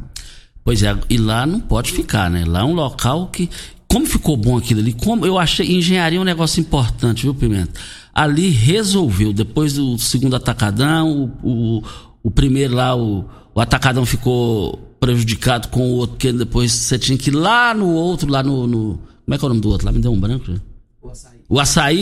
[0.64, 2.46] Pois é, e lá não pode ficar, né?
[2.48, 3.50] Lá é um local que.
[3.90, 4.94] Como ficou bom aquilo ali?
[4.94, 7.78] Como eu achei engenharia é um negócio importante, viu, Pimenta?
[8.16, 11.84] Ali resolveu, depois do segundo atacadão, o, o,
[12.24, 17.18] o primeiro lá, o, o atacadão ficou prejudicado com o outro, porque depois você tinha
[17.18, 18.68] que ir lá no outro, lá no.
[18.68, 19.86] no como é que é o nome do outro?
[19.86, 21.40] Lá me deu um branco, gente o açaí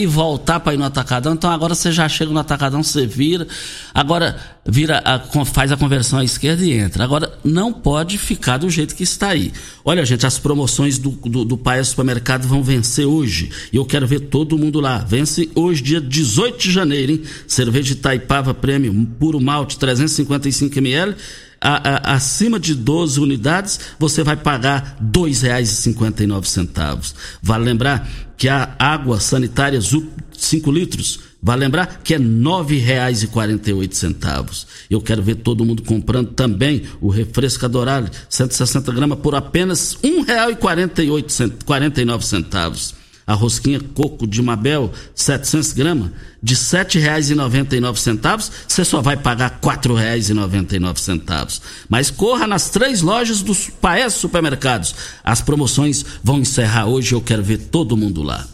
[0.06, 3.48] voltar para ir no atacadão, então agora você já chega no atacadão, você vira,
[3.92, 7.02] agora vira a, faz a conversão à esquerda e entra.
[7.02, 9.52] Agora não pode ficar do jeito que está aí.
[9.84, 13.50] Olha, gente, as promoções do, do, do Supermercado vão vencer hoje.
[13.72, 14.98] E eu quero ver todo mundo lá.
[14.98, 17.22] Vence hoje, dia 18 de janeiro, hein?
[17.48, 21.16] Cerveja Itaipava Prêmio, puro malte, 355 ml
[21.60, 27.12] a, a, acima de 12 unidades, você vai pagar R$ 2,59.
[27.42, 34.66] Vale lembrar que a água sanitária 5 litros, vale lembrar que é R$ 9,48.
[34.88, 40.24] Eu quero ver todo mundo comprando também o refresco Dourado, 160 gramas, por apenas R$
[40.24, 42.99] 1,49
[43.30, 46.10] a rosquinha coco de Mabel, 700 gramas,
[46.42, 51.60] de R$ 7,99, você só vai pagar R$ 4,99.
[51.88, 54.96] Mas corra nas três lojas dos Paes Supermercados.
[55.22, 58.44] As promoções vão encerrar hoje, eu quero ver todo mundo lá.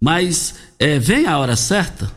[0.00, 2.10] Mas é, vem a hora certa?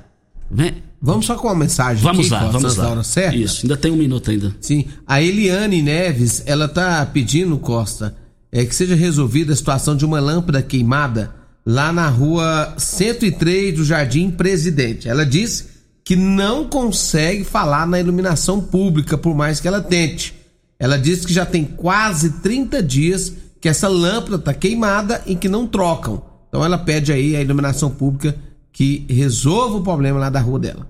[0.49, 0.81] Vem.
[1.01, 2.91] Vamos só com uma mensagem Vamos aqui, lá, vamos lá.
[2.91, 3.35] Hora certa?
[3.35, 4.55] Isso, ainda tem um minuto ainda.
[4.61, 4.85] Sim.
[5.05, 8.15] A Eliane Neves, ela tá pedindo, Costa,
[8.53, 11.38] é que seja resolvida a situação de uma lâmpada queimada
[11.69, 15.07] lá na rua 103 do Jardim Presidente.
[15.07, 15.67] Ela disse
[16.03, 20.33] que não consegue falar na iluminação pública, por mais que ela tente.
[20.79, 25.47] Ela disse que já tem quase 30 dias que essa lâmpada está queimada e que
[25.47, 26.23] não trocam.
[26.47, 28.35] Então ela pede aí a iluminação pública
[28.73, 30.87] que resolva o problema lá da rua dela.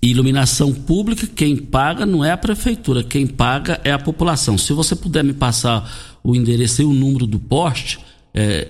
[0.00, 4.56] Iluminação pública, quem paga não é a prefeitura, quem paga é a população.
[4.56, 7.98] Se você puder me passar o endereço e o número do poste,
[8.32, 8.68] é,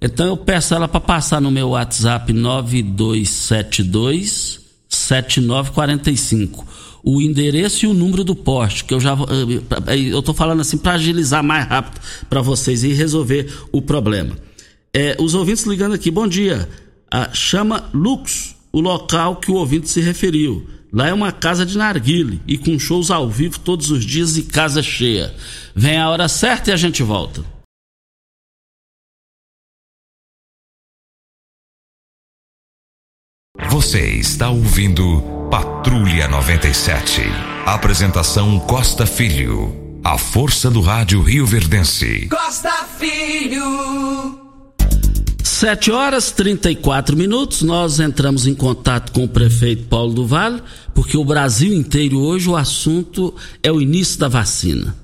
[0.00, 6.66] então eu peço ela para passar no meu WhatsApp 9272 7945.
[7.04, 10.60] O endereço e o número do poste, que eu já eh, eh, eu tô falando
[10.60, 14.36] assim para agilizar mais rápido para vocês e resolver o problema.
[14.92, 16.68] É, os ouvintes ligando aqui, bom dia.
[17.10, 20.66] Ah, chama Lux, o local que o ouvinte se referiu.
[20.92, 24.42] Lá é uma casa de narguile e com shows ao vivo todos os dias e
[24.42, 25.34] casa cheia.
[25.74, 27.44] Vem a hora certa e a gente volta.
[33.78, 37.22] Você está ouvindo Patrulha 97.
[37.64, 39.72] Apresentação Costa Filho.
[40.02, 42.26] A força do rádio Rio Verdense.
[42.28, 44.36] Costa Filho.
[45.44, 50.60] 7 horas 34 minutos, nós entramos em contato com o prefeito Paulo do Vale,
[50.92, 54.96] porque o Brasil inteiro hoje o assunto é o início da vacina.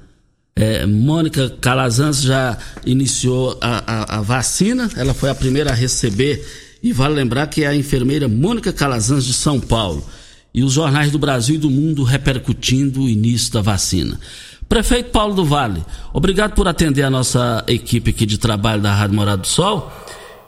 [0.56, 6.63] É, Mônica Calazans já iniciou a, a, a vacina, ela foi a primeira a receber
[6.84, 10.04] e vale lembrar que é a enfermeira Mônica Calazans de São Paulo.
[10.52, 14.20] E os jornais do Brasil e do mundo repercutindo o início da vacina.
[14.68, 19.16] Prefeito Paulo do Vale, obrigado por atender a nossa equipe aqui de trabalho da Rádio
[19.16, 19.90] Morado do Sol.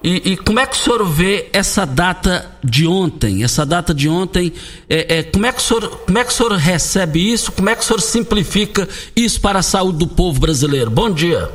[0.04, 3.42] E, e, como é que o senhor vê essa data de ontem?
[3.42, 4.52] Essa data de ontem,
[4.90, 7.50] é, é, como, é que o senhor, como é que o senhor recebe isso?
[7.50, 10.90] Como é que o senhor simplifica isso para a saúde do povo brasileiro?
[10.90, 11.48] Bom dia.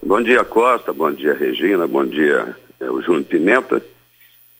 [0.00, 0.92] Bom dia, Costa.
[0.92, 1.88] Bom dia, Regina.
[1.88, 3.82] Bom dia, é, o Júnior Pimenta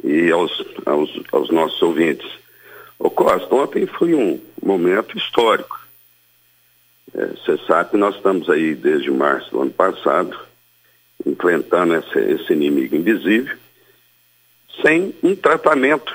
[0.03, 2.29] e aos, aos, aos nossos ouvintes.
[2.99, 5.79] O Costa, ontem foi um momento histórico.
[7.15, 10.39] É, você é, sabe que nós estamos aí desde março do ano passado,
[11.25, 13.57] enfrentando esse, esse inimigo invisível,
[14.83, 16.13] sem um tratamento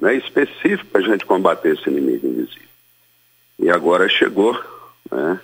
[0.00, 2.68] né, específico para a gente combater esse inimigo invisível.
[3.58, 4.58] E agora chegou
[5.10, 5.40] né,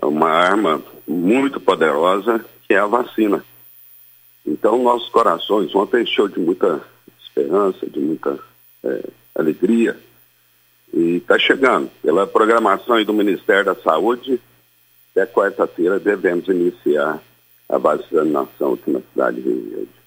[0.00, 3.44] uma arma muito poderosa, que é a vacina.
[4.46, 6.80] Então, nossos corações ontem encheu de muita
[7.40, 8.38] esperança, de muita
[8.84, 9.02] é,
[9.34, 9.96] alegria.
[10.92, 11.90] E está chegando.
[12.02, 14.40] Pela programação do Ministério da Saúde,
[15.12, 17.20] até quarta-feira devemos iniciar
[17.68, 20.00] a vacinação aqui na cidade de Rio Verde.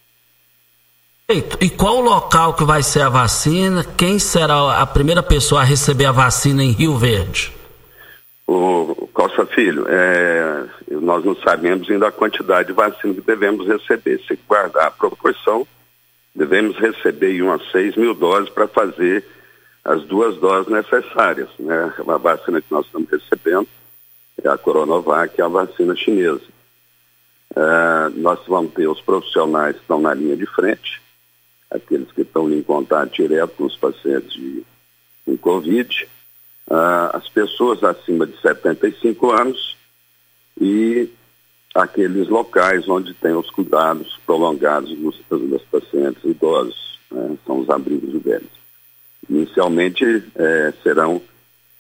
[1.61, 3.83] E qual o local que vai ser a vacina?
[3.97, 7.51] Quem será a primeira pessoa a receber a vacina em Rio Verde?
[8.45, 14.21] O Costa Filho, é, nós não sabemos ainda a quantidade de vacina que devemos receber.
[14.27, 15.65] Se guardar a proporção,
[16.35, 19.23] devemos receber umas 6 mil doses para fazer
[19.83, 21.49] as duas doses necessárias.
[21.59, 21.93] Né?
[22.07, 23.67] A vacina que nós estamos recebendo
[24.43, 26.41] é a Coronavac, é a vacina chinesa.
[27.55, 31.01] É, nós vamos ter os profissionais que estão na linha de frente,
[31.69, 34.63] aqueles que estão em contato direto com os pacientes de,
[35.25, 36.07] com Covid,
[36.67, 39.77] uh, as pessoas acima de 75 anos
[40.59, 41.09] e
[41.73, 47.35] aqueles locais onde tem os cuidados prolongados dos, dos pacientes idosos, né?
[47.45, 48.51] são os abrigos de velhos.
[49.29, 51.21] Inicialmente eh, serão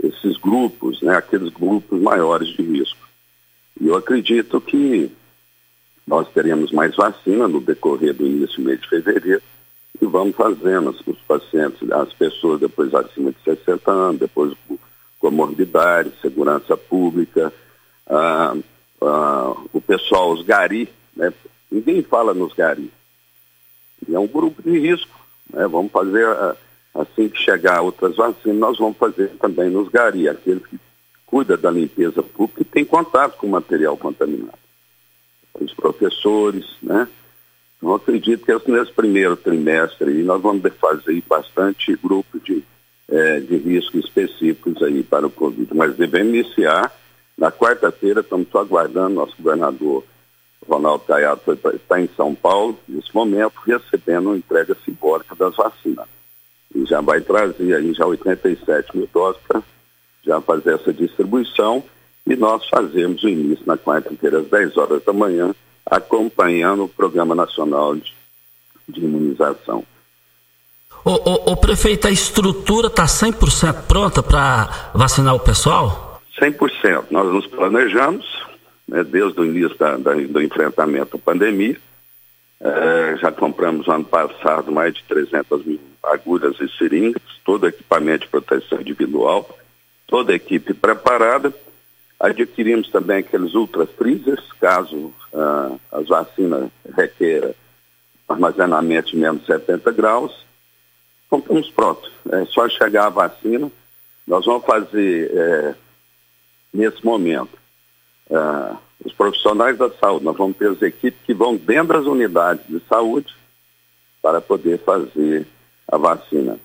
[0.01, 1.15] esses grupos, né?
[1.15, 3.07] aqueles grupos maiores de risco.
[3.79, 5.11] E eu acredito que
[6.07, 9.41] nós teremos mais vacina no decorrer do início do mês de fevereiro
[10.01, 14.53] e vamos fazendo os pacientes, as pessoas depois acima de 60 anos, depois
[15.19, 17.53] comorbidade, segurança pública,
[18.07, 18.55] ah,
[19.05, 21.33] ah, o pessoal, os gari, né?
[21.71, 22.91] ninguém fala nos gari.
[24.11, 25.19] É um grupo de risco.
[25.51, 25.67] Né?
[25.67, 26.55] Vamos fazer, ah,
[26.95, 30.79] assim que chegar outras vacinas, nós vamos fazer também nos gari, aqueles que
[31.25, 34.59] cuidam da limpeza pública e têm contato com material contaminado.
[35.59, 37.07] Os professores, né?
[37.81, 42.63] Não acredito que nesse primeiro trimestre aí nós vamos fazer bastante grupo de,
[43.09, 46.91] é, de riscos específicos aí para o Covid, mas devemos iniciar
[47.43, 50.01] na quarta-feira, estamos só aguardando, nosso governador
[50.65, 51.41] Ronaldo Caiado
[51.73, 56.07] está em São Paulo, nesse momento, recebendo uma entrega simbólica das vacinas.
[56.73, 59.61] E já vai trazer aí já 87 mil doses para
[60.23, 61.83] já fazer essa distribuição
[62.25, 65.53] e nós fazemos o início na quarta-feira às 10 horas da manhã
[65.85, 68.13] acompanhando o Programa Nacional de,
[68.87, 69.83] de Imunização.
[71.03, 76.12] O, prefeito, a estrutura está 100% pronta para vacinar o pessoal?
[76.39, 77.05] 100%.
[77.11, 78.25] Nós nos planejamos,
[78.87, 81.77] né, desde o início da, da, do enfrentamento à pandemia.
[82.59, 88.25] É, já compramos no ano passado mais de 300 mil agulhas e seringas, todo equipamento
[88.25, 89.57] de proteção individual,
[90.07, 91.53] toda a equipe preparada
[92.23, 97.53] Adquirimos também aqueles ultra freezers, caso ah, as vacinas requeira
[98.29, 100.45] armazenamento de menos de 70 graus.
[101.27, 102.09] Então estamos prontos.
[102.31, 103.69] É só chegar a vacina.
[104.25, 105.75] Nós vamos fazer, é,
[106.73, 107.57] nesse momento,
[108.31, 112.65] ah, os profissionais da saúde, nós vamos ter as equipes que vão dentro das unidades
[112.67, 113.33] de saúde
[114.21, 115.45] para poder fazer
[115.87, 116.57] a vacina.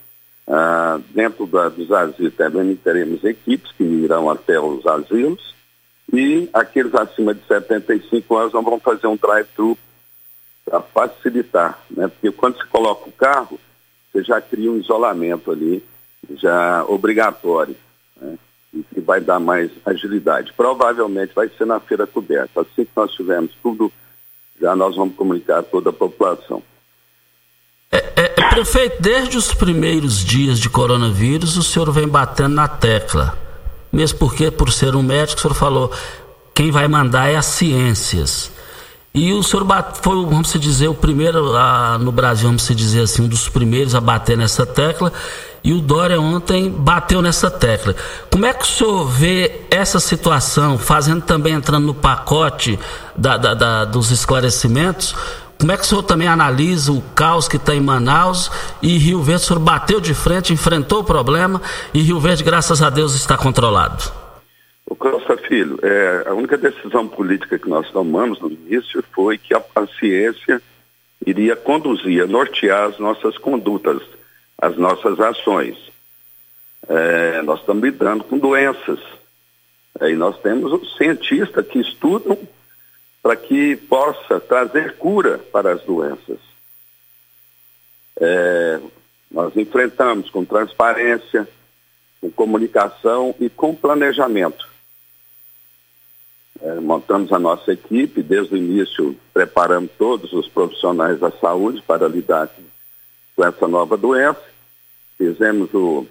[0.46, 5.54] Ah, dentro da, dos asilos também teremos equipes que irão até os asilos
[6.10, 9.76] e aqueles acima de 75 anos nós vamos fazer um drive-thru
[10.64, 12.08] para facilitar, né?
[12.08, 13.60] Porque quando se coloca o carro,
[14.10, 15.84] você já cria um isolamento ali,
[16.30, 17.76] já obrigatório,
[18.20, 18.38] né?
[18.78, 20.52] E que vai dar mais agilidade.
[20.56, 22.60] Provavelmente vai ser na feira coberta.
[22.60, 23.92] Assim que nós tivermos tudo,
[24.60, 26.62] já nós vamos comunicar a toda a população.
[27.90, 33.36] É, é, prefeito, desde os primeiros dias de coronavírus, o senhor vem batendo na tecla.
[33.92, 35.92] Mesmo porque, por ser um médico, o senhor falou,
[36.54, 38.52] quem vai mandar é as ciências.
[39.14, 39.66] E o senhor
[40.02, 44.00] foi, vamos dizer, o primeiro a, no Brasil, vamos dizer assim, um dos primeiros a
[44.00, 45.12] bater nessa tecla.
[45.62, 47.94] E o Dória ontem bateu nessa tecla.
[48.30, 52.78] Como é que o senhor vê essa situação, fazendo também entrando no pacote
[53.16, 55.14] da, da, da, dos esclarecimentos?
[55.58, 59.20] Como é que o senhor também analisa o caos que está em Manaus e Rio
[59.20, 59.42] Verde?
[59.42, 61.60] O senhor bateu de frente, enfrentou o problema
[61.92, 64.04] e Rio Verde, graças a Deus, está controlado.
[64.86, 69.52] O Costa Filho, é, a única decisão política que nós tomamos no início foi que
[69.52, 70.62] a, a ciência
[71.26, 74.00] iria conduzir, nortear as nossas condutas,
[74.60, 75.76] as nossas ações.
[76.88, 78.98] É, nós estamos lidando com doenças.
[80.00, 82.38] E nós temos os cientistas que estudam
[83.22, 86.38] para que possa trazer cura para as doenças.
[88.20, 88.80] É,
[89.30, 91.48] nós enfrentamos com transparência,
[92.20, 94.68] com comunicação e com planejamento.
[96.60, 102.08] É, montamos a nossa equipe, desde o início preparamos todos os profissionais da saúde para
[102.08, 102.50] lidar
[103.36, 104.47] com essa nova doença.
[105.18, 106.06] Fizemos o,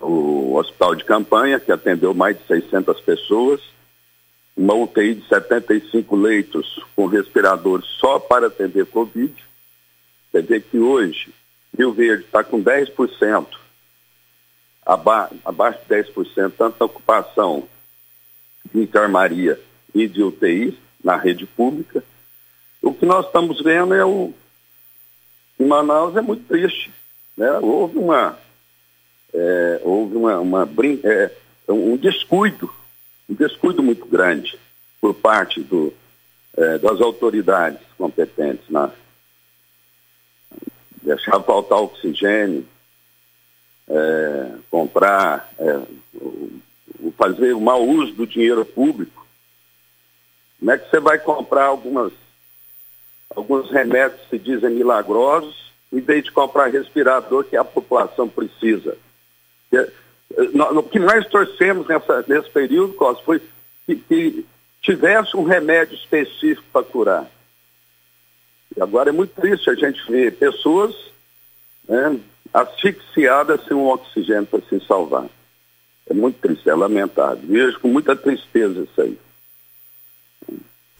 [0.00, 3.60] o hospital de campanha, que atendeu mais de 600 pessoas
[4.58, 9.32] uma UTI de 75 leitos com respiradores só para atender Covid.
[10.32, 11.32] Quer dizer que hoje
[11.76, 13.46] Rio Verde está com 10%,
[14.84, 17.68] aba abaixo de 10%, tanto da ocupação
[18.74, 19.60] de enfermaria
[19.94, 22.02] e de UTI, na rede pública.
[22.82, 24.34] O que nós estamos vendo é o.
[25.58, 26.90] Em Manaus é muito triste.
[27.38, 27.50] Né?
[27.60, 28.36] Houve uma.
[29.32, 30.68] É, houve uma, uma
[31.04, 31.30] é,
[31.68, 32.68] um descuido,
[33.28, 34.58] um descuido muito grande
[35.00, 35.92] por parte do,
[36.56, 38.90] é, das autoridades competentes na
[41.02, 42.66] deixar faltar oxigênio,
[43.88, 45.80] é, comprar, é,
[47.16, 49.26] fazer o mau uso do dinheiro público.
[50.58, 52.12] Como é que você vai comprar algumas,
[53.30, 58.96] alguns remédios que se dizem milagrosos, em vez de comprar respirador que a população precisa?
[60.74, 63.42] O que nós torcemos nessa, nesse período, Costa, foi
[63.86, 64.46] que, que
[64.82, 67.30] tivesse um remédio específico para curar.
[68.76, 70.94] E agora é muito triste a gente ver pessoas
[71.88, 72.18] né,
[72.52, 75.26] asfixiadas sem um oxigênio para se salvar.
[76.08, 77.42] É muito triste, é lamentável.
[77.44, 79.18] Vejo com muita tristeza isso aí.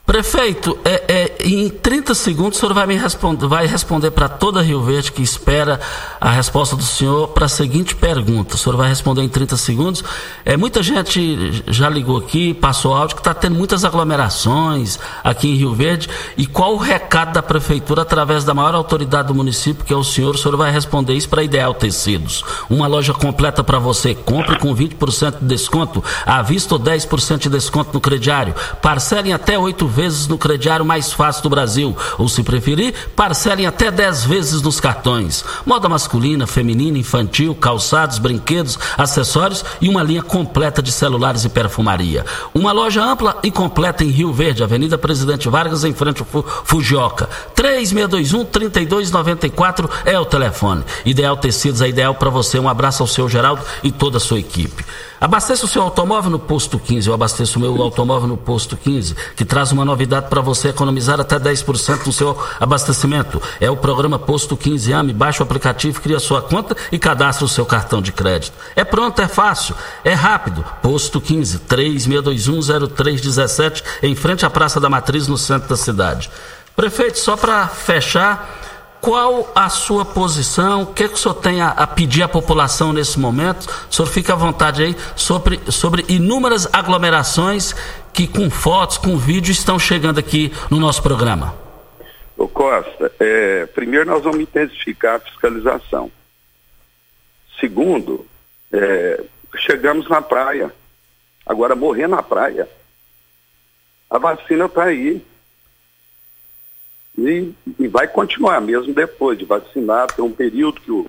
[0.08, 4.62] Prefeito, é, é, em 30 segundos o senhor vai me responder, vai responder para toda
[4.62, 5.78] Rio Verde que espera
[6.18, 8.54] a resposta do senhor para a seguinte pergunta.
[8.54, 10.02] O senhor vai responder em 30 segundos.
[10.46, 15.56] É, muita gente já ligou aqui, passou áudio, que está tendo muitas aglomerações aqui em
[15.56, 16.08] Rio Verde.
[16.38, 20.02] E qual o recado da prefeitura através da maior autoridade do município, que é o
[20.02, 20.36] senhor?
[20.36, 22.42] O senhor vai responder isso para Ideal Tecidos.
[22.70, 24.14] Uma loja completa para você.
[24.14, 28.54] Compre com 20% de desconto, à vista ou 10% de desconto no crediário.
[28.80, 31.96] Parcelem até oito vezes vezes no crediário mais fácil do Brasil.
[32.16, 35.44] Ou, se preferir, parcelem até 10 vezes nos cartões.
[35.66, 42.24] Moda masculina, feminina, infantil, calçados, brinquedos, acessórios e uma linha completa de celulares e perfumaria.
[42.54, 46.28] Uma loja ampla e completa em Rio Verde, Avenida Presidente Vargas, em frente ao
[46.64, 47.28] Fujioka.
[47.56, 50.84] 3621-3294 é o telefone.
[51.04, 52.56] Ideal Tecidos é ideal para você.
[52.60, 54.84] Um abraço ao seu Geraldo e toda a sua equipe.
[55.20, 57.08] Abasteça o seu automóvel no posto 15.
[57.08, 61.20] Eu abasteço o meu automóvel no posto 15, que traz uma novidade para você economizar
[61.20, 63.42] até 10% no seu abastecimento.
[63.60, 65.12] É o programa Posto 15 AME.
[65.12, 68.56] Baixe o aplicativo, cria sua conta e cadastre o seu cartão de crédito.
[68.76, 70.64] É pronto, é fácil, é rápido.
[70.80, 76.30] Posto 15, 36210317, em frente à Praça da Matriz, no centro da cidade.
[76.76, 78.67] Prefeito, só para fechar,
[79.00, 80.82] qual a sua posição?
[80.82, 83.66] O que, é que o senhor tem a, a, pedir à população nesse momento?
[83.90, 87.74] O senhor fica à vontade aí sobre, sobre inúmeras aglomerações
[88.12, 91.54] que com fotos, com vídeo estão chegando aqui no nosso programa.
[92.36, 96.10] Ô Costa, é, primeiro nós vamos intensificar a fiscalização.
[97.60, 98.26] Segundo,
[98.72, 99.24] é,
[99.56, 100.72] chegamos na praia.
[101.44, 102.68] Agora morrer na praia.
[104.10, 105.24] A vacina está aí.
[107.18, 111.04] E, e, vai continuar mesmo depois de vacinar, tem um período que o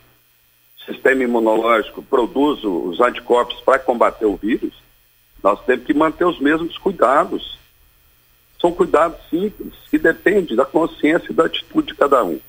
[0.84, 4.74] sistema imunológico produz os anticorpos para combater o vírus,
[5.44, 7.60] nós temos que manter os mesmos cuidados.
[8.60, 12.40] São cuidados simples, que dependem da consciência e da atitude de cada um.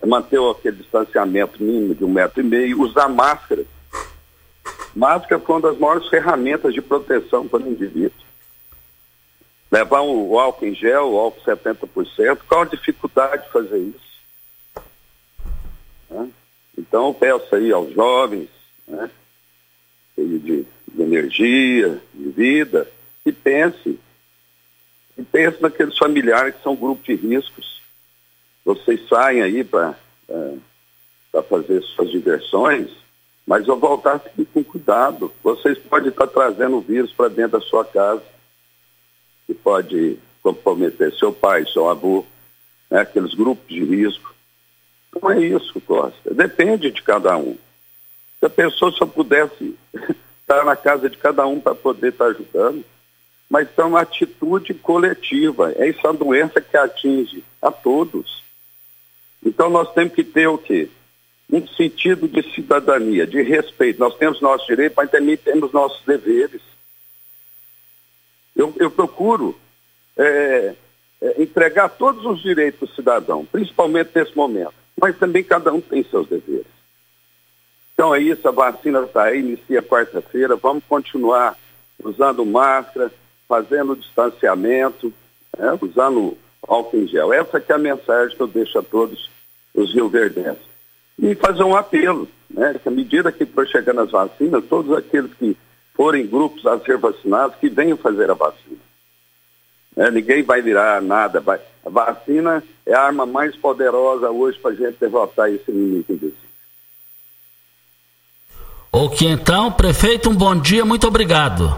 [0.00, 3.64] É manter aquele distanciamento mínimo de um metro e meio, usar máscara.
[4.94, 8.12] Máscara foi uma das maiores ferramentas de proteção para o indivíduo
[9.72, 14.12] levar o álcool em gel, o álcool 70%, qual a dificuldade de fazer isso?
[16.10, 16.28] Né?
[16.76, 18.50] Então eu peço aí aos jovens,
[18.86, 19.10] né,
[20.14, 20.66] de, de
[20.98, 22.86] energia, de vida,
[23.24, 23.98] que pense,
[25.14, 27.80] que pense naqueles familiares que são grupo de riscos.
[28.62, 29.98] Vocês saem aí para
[30.28, 32.90] é, fazer suas diversões,
[33.46, 35.32] mas eu voltar aqui com cuidado.
[35.42, 38.31] Vocês podem estar trazendo o vírus para dentro da sua casa
[39.52, 42.24] que pode comprometer seu pai, seu avô,
[42.90, 44.34] né, aqueles grupos de risco.
[45.14, 46.32] Não é isso, Costa.
[46.32, 47.56] Depende de cada um.
[48.40, 49.76] Se a pessoa só pudesse
[50.40, 52.84] estar na casa de cada um para poder estar ajudando,
[53.48, 55.72] mas é uma atitude coletiva.
[55.76, 58.42] É essa doença que atinge a todos.
[59.44, 60.88] Então nós temos que ter o quê?
[61.50, 64.00] Um sentido de cidadania, de respeito.
[64.00, 66.62] Nós temos nossos direitos, mas também temos nossos deveres.
[68.54, 69.56] Eu, eu procuro
[70.16, 70.74] é,
[71.20, 76.04] é, entregar todos os direitos do cidadão, principalmente nesse momento, mas também cada um tem
[76.04, 76.66] seus deveres.
[77.94, 81.56] Então é isso, a vacina está aí, inicia quarta-feira, vamos continuar
[82.02, 83.12] usando máscara,
[83.48, 85.12] fazendo distanciamento,
[85.56, 86.36] né, usando
[86.66, 87.32] álcool em gel.
[87.32, 89.30] Essa que é a mensagem que eu deixo a todos
[89.74, 90.72] os rioverdenses.
[91.18, 95.32] E fazer um apelo, né, que à medida que for chegando as vacinas, todos aqueles
[95.34, 95.56] que
[95.94, 98.78] forem grupos a ser vacinados, que venham fazer a vacina.
[99.96, 101.40] É, ninguém vai virar nada.
[101.40, 101.60] Vai.
[101.84, 106.42] A vacina é a arma mais poderosa hoje para a gente derrotar esse inimigo invisível.
[108.90, 111.74] Ok, então, prefeito, um bom dia, muito obrigado.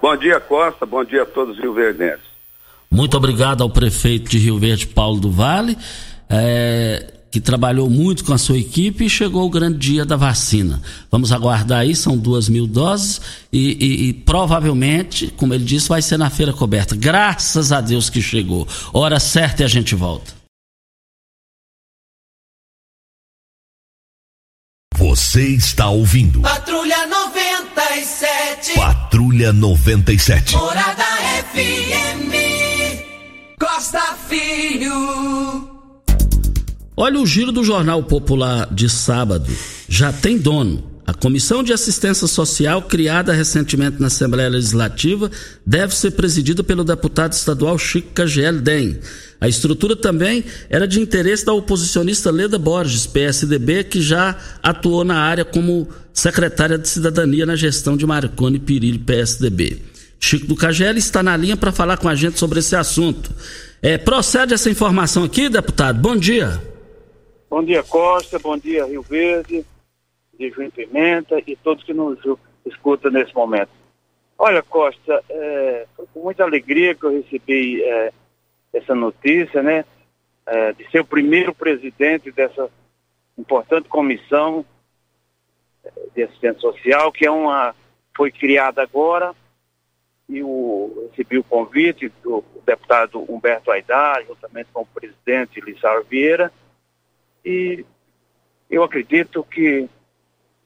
[0.00, 2.28] Bom dia, Costa, bom dia a todos os rioverdenses.
[2.90, 5.76] Muito obrigado ao prefeito de Rio Verde, Paulo do Vale,
[6.28, 10.82] é, que trabalhou muito com a sua equipe e chegou o grande dia da vacina.
[11.10, 13.20] Vamos aguardar aí, são duas mil doses
[13.52, 16.96] e, e, e provavelmente, como ele disse, vai ser na feira coberta.
[16.96, 18.66] Graças a Deus que chegou.
[18.92, 20.36] Hora certa e a gente volta.
[24.96, 26.40] Você está ouvindo.
[26.40, 28.74] Patrulha 97.
[28.74, 30.56] Patrulha 97.
[30.56, 31.04] Morada
[31.54, 32.34] FM.
[33.60, 35.27] Costa Filho.
[37.00, 39.48] Olha o giro do Jornal Popular de sábado.
[39.88, 40.82] Já tem dono.
[41.06, 45.30] A Comissão de Assistência Social, criada recentemente na Assembleia Legislativa,
[45.64, 48.98] deve ser presidida pelo deputado estadual Chico Cagel Den.
[49.40, 55.20] A estrutura também era de interesse da oposicionista Leda Borges, PSDB, que já atuou na
[55.20, 59.82] área como secretária de Cidadania na gestão de Marconi Pirilli, PSDB.
[60.18, 63.30] Chico do Cagel está na linha para falar com a gente sobre esse assunto.
[63.80, 66.00] É, procede essa informação aqui, deputado?
[66.00, 66.60] Bom dia.
[67.50, 68.38] Bom dia, Costa.
[68.38, 69.64] Bom dia, Rio Verde
[70.38, 72.18] de Juiz Pimenta e todos que nos
[72.66, 73.70] escutam nesse momento.
[74.36, 78.12] Olha, Costa, é, foi com muita alegria que eu recebi é,
[78.72, 79.86] essa notícia, né?
[80.46, 82.70] É, de ser o primeiro presidente dessa
[83.36, 84.64] importante comissão
[85.82, 87.74] é, de assistência social, que é uma
[88.14, 89.34] foi criada agora
[90.28, 96.52] e o, recebi o convite do deputado Humberto Aidar, juntamente com o presidente Lissar Vieira,
[97.48, 97.86] e
[98.68, 99.88] eu acredito que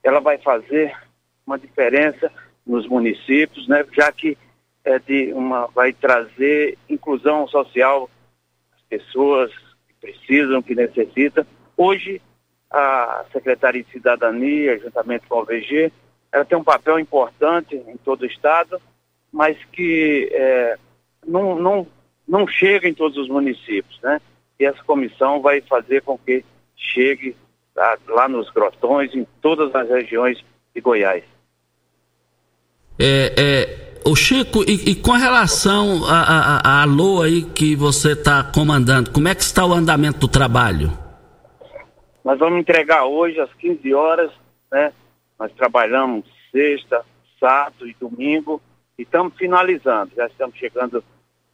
[0.02, 0.92] ela vai fazer
[1.46, 2.28] uma diferença
[2.66, 3.86] nos municípios, né?
[3.92, 4.36] já que
[4.84, 8.10] é de uma, vai trazer inclusão social
[8.74, 9.52] às pessoas
[9.86, 11.46] que precisam, que necessitam.
[11.76, 12.20] Hoje,
[12.68, 15.92] a Secretaria de Cidadania, juntamente com a OVG,
[16.32, 18.80] ela tem um papel importante em todo o Estado,
[19.30, 20.76] mas que é,
[21.24, 21.86] não, não,
[22.26, 24.00] não chega em todos os municípios.
[24.02, 24.20] Né?
[24.58, 26.44] E essa comissão vai fazer com que
[26.76, 27.36] chegue
[27.74, 30.42] lá, lá nos grotões, em todas as regiões
[30.74, 31.24] de Goiás.
[32.98, 39.10] É, é, o Chico, e, e com relação à LOA aí que você está comandando,
[39.10, 40.90] como é que está o andamento do trabalho?
[42.24, 44.30] Nós vamos entregar hoje às 15 horas,
[44.70, 44.92] né?
[45.38, 47.04] Nós trabalhamos sexta,
[47.40, 48.60] sábado e domingo
[48.96, 50.12] e estamos finalizando.
[50.14, 51.02] Já estamos chegando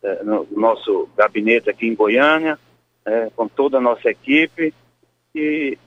[0.03, 2.59] é, no nosso gabinete aqui em Goiânia,
[3.07, 4.75] é, com toda a nossa equipe
[5.39, 5.79] e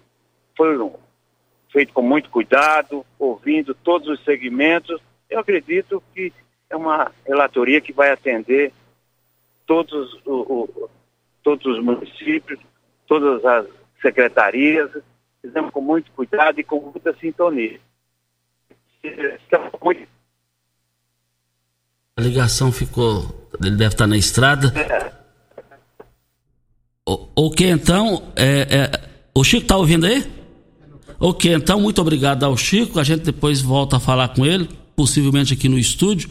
[0.55, 0.77] foi
[1.71, 5.01] feito com muito cuidado, ouvindo todos os segmentos.
[5.29, 6.31] Eu acredito que
[6.69, 8.71] é uma relatoria que vai atender
[9.65, 10.89] todos, o, o,
[11.43, 12.59] todos os municípios,
[13.07, 13.67] todas as
[14.01, 14.89] secretarias.
[15.41, 17.79] Fizemos com muito cuidado e com muita sintonia.
[22.15, 23.49] A ligação ficou.
[23.59, 24.71] Ele deve estar na estrada.
[24.79, 25.21] É.
[27.07, 28.31] O, o que então?
[28.35, 30.25] É, é, o Chico está ouvindo aí?
[31.19, 32.99] Ok, então muito obrigado ao Chico.
[32.99, 36.29] A gente depois volta a falar com ele, possivelmente aqui no estúdio.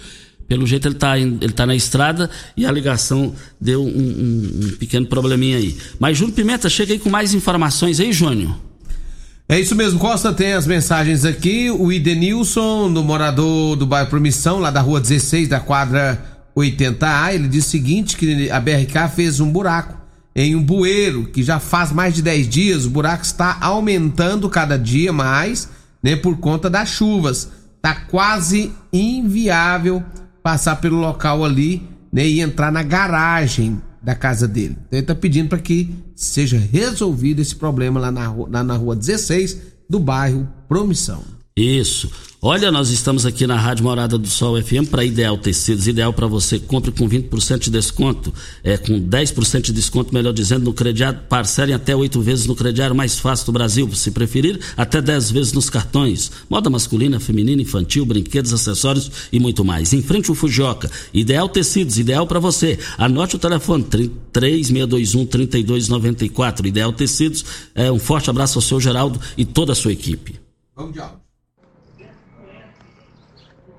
[0.48, 4.76] Pelo jeito ele está ele tá na estrada e a ligação deu um, um, um
[4.78, 5.78] pequeno probleminha aí.
[6.00, 8.56] Mas Júnior Pimenta, chega aí com mais informações aí, Júnior.
[9.48, 11.70] É isso mesmo, Costa tem as mensagens aqui.
[11.70, 16.20] O Idenilson, do morador do bairro Promissão, lá da rua 16, da quadra
[16.56, 19.99] 80A, ele diz o seguinte: que a BRK fez um buraco
[20.34, 24.78] em um bueiro que já faz mais de 10 dias, o buraco está aumentando cada
[24.78, 25.68] dia mais,
[26.02, 27.50] né, por conta das chuvas.
[27.82, 30.02] Tá quase inviável
[30.42, 34.76] passar pelo local ali, né, e entrar na garagem da casa dele.
[34.86, 38.96] Então, ele tá pedindo para que seja resolvido esse problema lá na, lá na rua
[38.96, 39.58] 16
[39.88, 41.39] do bairro Promissão.
[41.60, 42.10] Isso.
[42.42, 45.86] Olha, nós estamos aqui na Rádio Morada do Sol FM para Ideal Tecidos.
[45.86, 46.58] Ideal para você.
[46.58, 48.32] Compre com 20% de desconto.
[48.64, 51.20] É, com 10% de desconto, melhor dizendo, no crediário.
[51.28, 53.92] Parcelem até oito vezes no crediário mais fácil do Brasil.
[53.92, 56.32] Se preferir, até 10 vezes nos cartões.
[56.48, 59.92] Moda masculina, feminina, infantil, brinquedos, acessórios e muito mais.
[59.92, 60.90] Em frente ao Fujioka.
[61.12, 62.78] Ideal Tecidos, ideal para você.
[62.96, 63.84] Anote o telefone
[64.32, 66.66] 3621 3294.
[66.66, 67.44] Ideal Tecidos.
[67.74, 70.40] É, um forte abraço ao seu Geraldo e toda a sua equipe.
[70.74, 71.19] Vamos de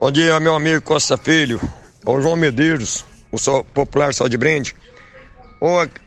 [0.02, 1.62] Bom dia, meu amigo Costa Filho.
[2.04, 4.76] o João Medeiros, o Sol, popular Sol de Brinde.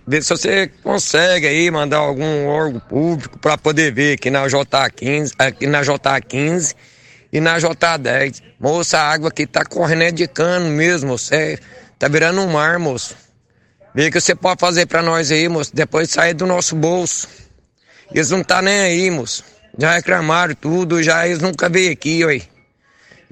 [0.04, 5.34] Vê se você consegue aí mandar algum órgão público para poder ver aqui na JA15,
[5.38, 6.74] aqui na JA15
[7.32, 8.42] e na JA10.
[8.58, 11.56] Moça, a água aqui tá correndo de cano mesmo, você
[11.96, 13.14] tá virando um mar, moço.
[13.94, 17.28] Vê o que você pode fazer para nós aí, moço, depois sair do nosso bolso.
[18.12, 19.44] Eles não tá nem aí, moço.
[19.78, 22.53] Já reclamaram tudo, já eles nunca veio aqui, oi.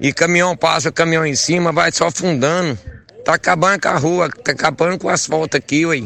[0.03, 2.77] E caminhão passa, caminhão em cima, vai só afundando.
[3.23, 6.03] Tá acabando com a rua, tá acabando com o asfalto aqui, ué.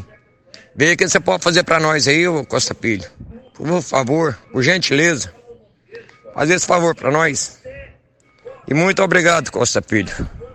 [0.76, 3.10] Vê o que você pode fazer para nós aí, ô Costa Filho.
[3.56, 5.34] Por favor, por gentileza.
[6.32, 7.58] Faz esse favor para nós.
[8.68, 10.14] E muito obrigado, Costa Filho.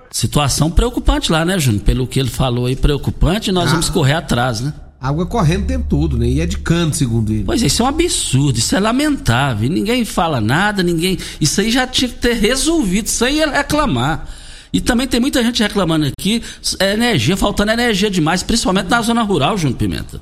[0.08, 1.82] Situação preocupante lá, né, Júnior?
[1.82, 4.72] Pelo que ele falou aí, preocupante, nós ah, vamos correr atrás, né?
[5.02, 6.28] Água correndo tem tudo, né?
[6.28, 7.42] E é de canto, segundo ele.
[7.42, 9.68] Pois é, isso é um absurdo, isso é lamentável.
[9.68, 11.18] Ninguém fala nada, ninguém.
[11.40, 14.28] Isso aí já tinha que ter resolvido, isso aí é reclamar.
[14.72, 16.40] E também tem muita gente reclamando aqui,
[16.78, 20.20] é energia, faltando energia demais, principalmente na zona rural, Júnior Pimenta.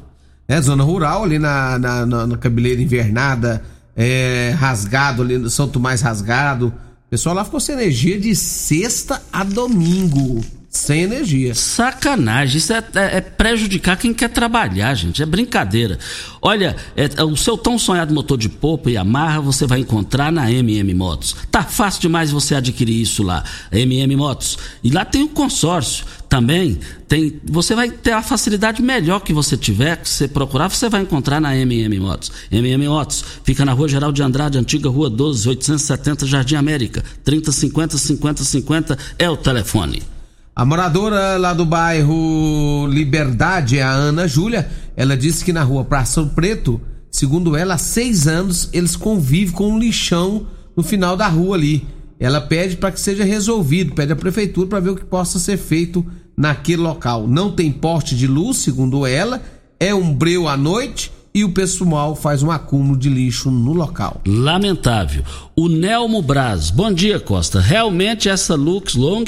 [0.49, 3.63] É, zona rural, ali na, na, na, na cabeleira invernada,
[3.95, 6.69] é, rasgado ali, São Tomás rasgado.
[7.07, 11.53] O pessoal lá ficou sem energia de sexta a domingo sem energia.
[11.53, 15.21] Sacanagem, isso é, é, é, prejudicar quem quer trabalhar, gente.
[15.21, 15.99] É brincadeira.
[16.41, 20.31] Olha, é, é o seu tão sonhado motor de popa e amarra você vai encontrar
[20.31, 21.35] na MM Motos.
[21.51, 23.43] Tá fácil demais você adquirir isso lá,
[23.73, 24.57] MM Motos.
[24.83, 26.79] E lá tem o consórcio também.
[27.09, 31.03] Tem, você vai ter a facilidade melhor que você tiver, que você procurar, você vai
[31.03, 32.31] encontrar na MM Motos.
[32.53, 37.03] MM Motos fica na Rua Geral de Andrade, antiga Rua 12, 870, Jardim América.
[37.25, 40.20] 3050 5050 é o telefone.
[40.55, 46.23] A moradora lá do bairro Liberdade, a Ana Júlia, ela disse que na rua Praça
[46.25, 46.81] Preto,
[47.11, 50.47] segundo ela, há seis anos eles convivem com um lixão
[50.77, 51.87] no final da rua ali.
[52.19, 55.57] Ela pede para que seja resolvido, pede à prefeitura para ver o que possa ser
[55.57, 56.05] feito
[56.37, 57.27] naquele local.
[57.27, 59.41] Não tem porte de luz, segundo ela,
[59.79, 64.21] é um breu à noite e o pessoal faz um acúmulo de lixo no local.
[64.27, 65.23] Lamentável.
[65.57, 67.61] O Nelmo Braz, bom dia Costa.
[67.61, 69.25] Realmente essa Lux Long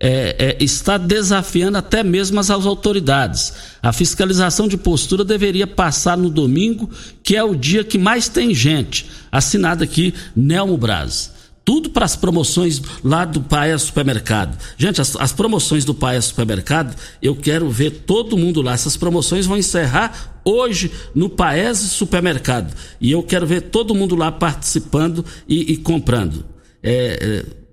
[0.00, 3.52] é, é, está desafiando até mesmo as autoridades.
[3.82, 6.88] A fiscalização de postura deveria passar no domingo,
[7.22, 9.06] que é o dia que mais tem gente.
[9.30, 11.36] Assinado aqui, Nelmo Braz.
[11.64, 14.56] Tudo para as promoções lá do Paes Supermercado.
[14.78, 18.72] Gente, as, as promoções do Paes Supermercado, eu quero ver todo mundo lá.
[18.72, 22.74] Essas promoções vão encerrar hoje no Paes Supermercado.
[22.98, 26.42] E eu quero ver todo mundo lá participando e, e comprando.
[26.82, 27.67] É, é,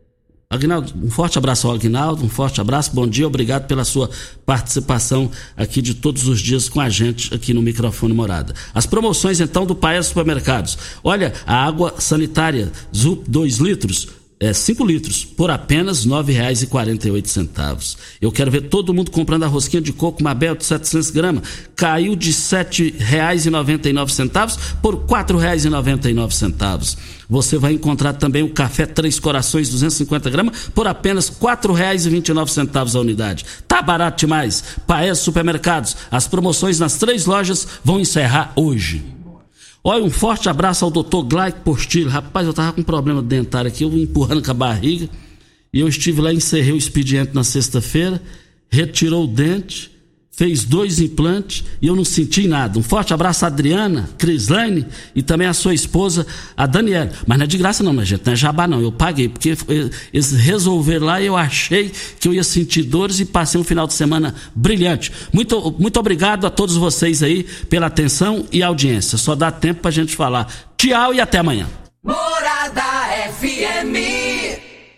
[0.50, 4.10] Agnaldo, um forte abraço ao Agnaldo, um forte abraço, bom dia, obrigado pela sua
[4.46, 8.54] participação aqui de todos os dias com a gente aqui no microfone Morada.
[8.74, 10.78] As promoções então do Paes Supermercados.
[11.04, 14.08] Olha, a água sanitária Zup 2 litros
[14.40, 17.98] é, 5 litros por apenas R$ 9,48.
[18.22, 21.44] Eu quero ver todo mundo comprando a rosquinha de coco Mabel de 700 gramas.
[21.76, 26.98] Caiu de R$ 7,99 por R$ 4,99.
[27.30, 33.00] Você vai encontrar também o café Três Corações 250 gramas por apenas R$ 4,29 a
[33.00, 33.46] unidade.
[33.68, 34.64] Tá barato demais.
[34.86, 35.96] Paes Supermercados.
[36.12, 39.15] As promoções nas três lojas vão encerrar hoje.
[39.88, 42.10] Olha, um forte abraço ao doutor Glaico Postilho.
[42.10, 45.08] Rapaz, eu tava com um problema dentário aqui, eu empurrando com a barriga.
[45.72, 48.20] E eu estive lá, encerrei o expediente na sexta-feira,
[48.68, 49.92] retirou o dente,
[50.36, 52.78] fez dois implantes e eu não senti nada.
[52.78, 56.28] Um forte abraço a Adriana, Crislane e também a sua esposa,
[56.58, 57.12] a Daniela.
[57.26, 59.56] Mas não é de graça não, minha gente, não é jabá não, eu paguei, porque
[60.14, 63.88] eles resolveram lá e eu achei que eu ia sentir dores e passei um final
[63.88, 65.12] de semana brilhante.
[65.32, 69.18] Muito, muito obrigado a todos vocês aí pela atenção e audiência.
[69.18, 70.48] Só dá tempo pra gente falar.
[70.78, 71.68] Tchau e até amanhã.
[72.04, 72.84] Morada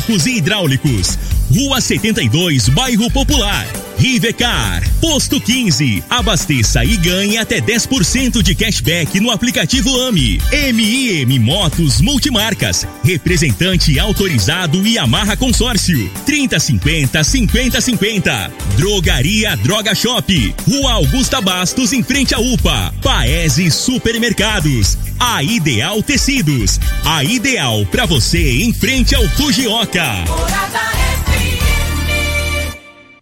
[0.00, 1.18] elétricos e hidráulicos.
[1.50, 3.89] Rua 72, Bairro Popular.
[4.00, 6.02] Rivecar, Posto 15.
[6.08, 10.40] Abasteça e ganhe até 10% de cashback no aplicativo AMI.
[10.72, 12.86] MIM Motos Multimarcas.
[13.04, 16.10] Representante autorizado e amarra consórcio.
[16.24, 18.50] 3050 5050.
[18.78, 20.54] Drogaria Droga Shop.
[20.66, 22.94] Rua Augusta Bastos, em frente à UPA.
[23.02, 24.96] Paese Supermercados.
[25.18, 26.80] A Ideal Tecidos.
[27.04, 30.24] A ideal para você em frente ao Fujioka.
[30.26, 31.09] Morada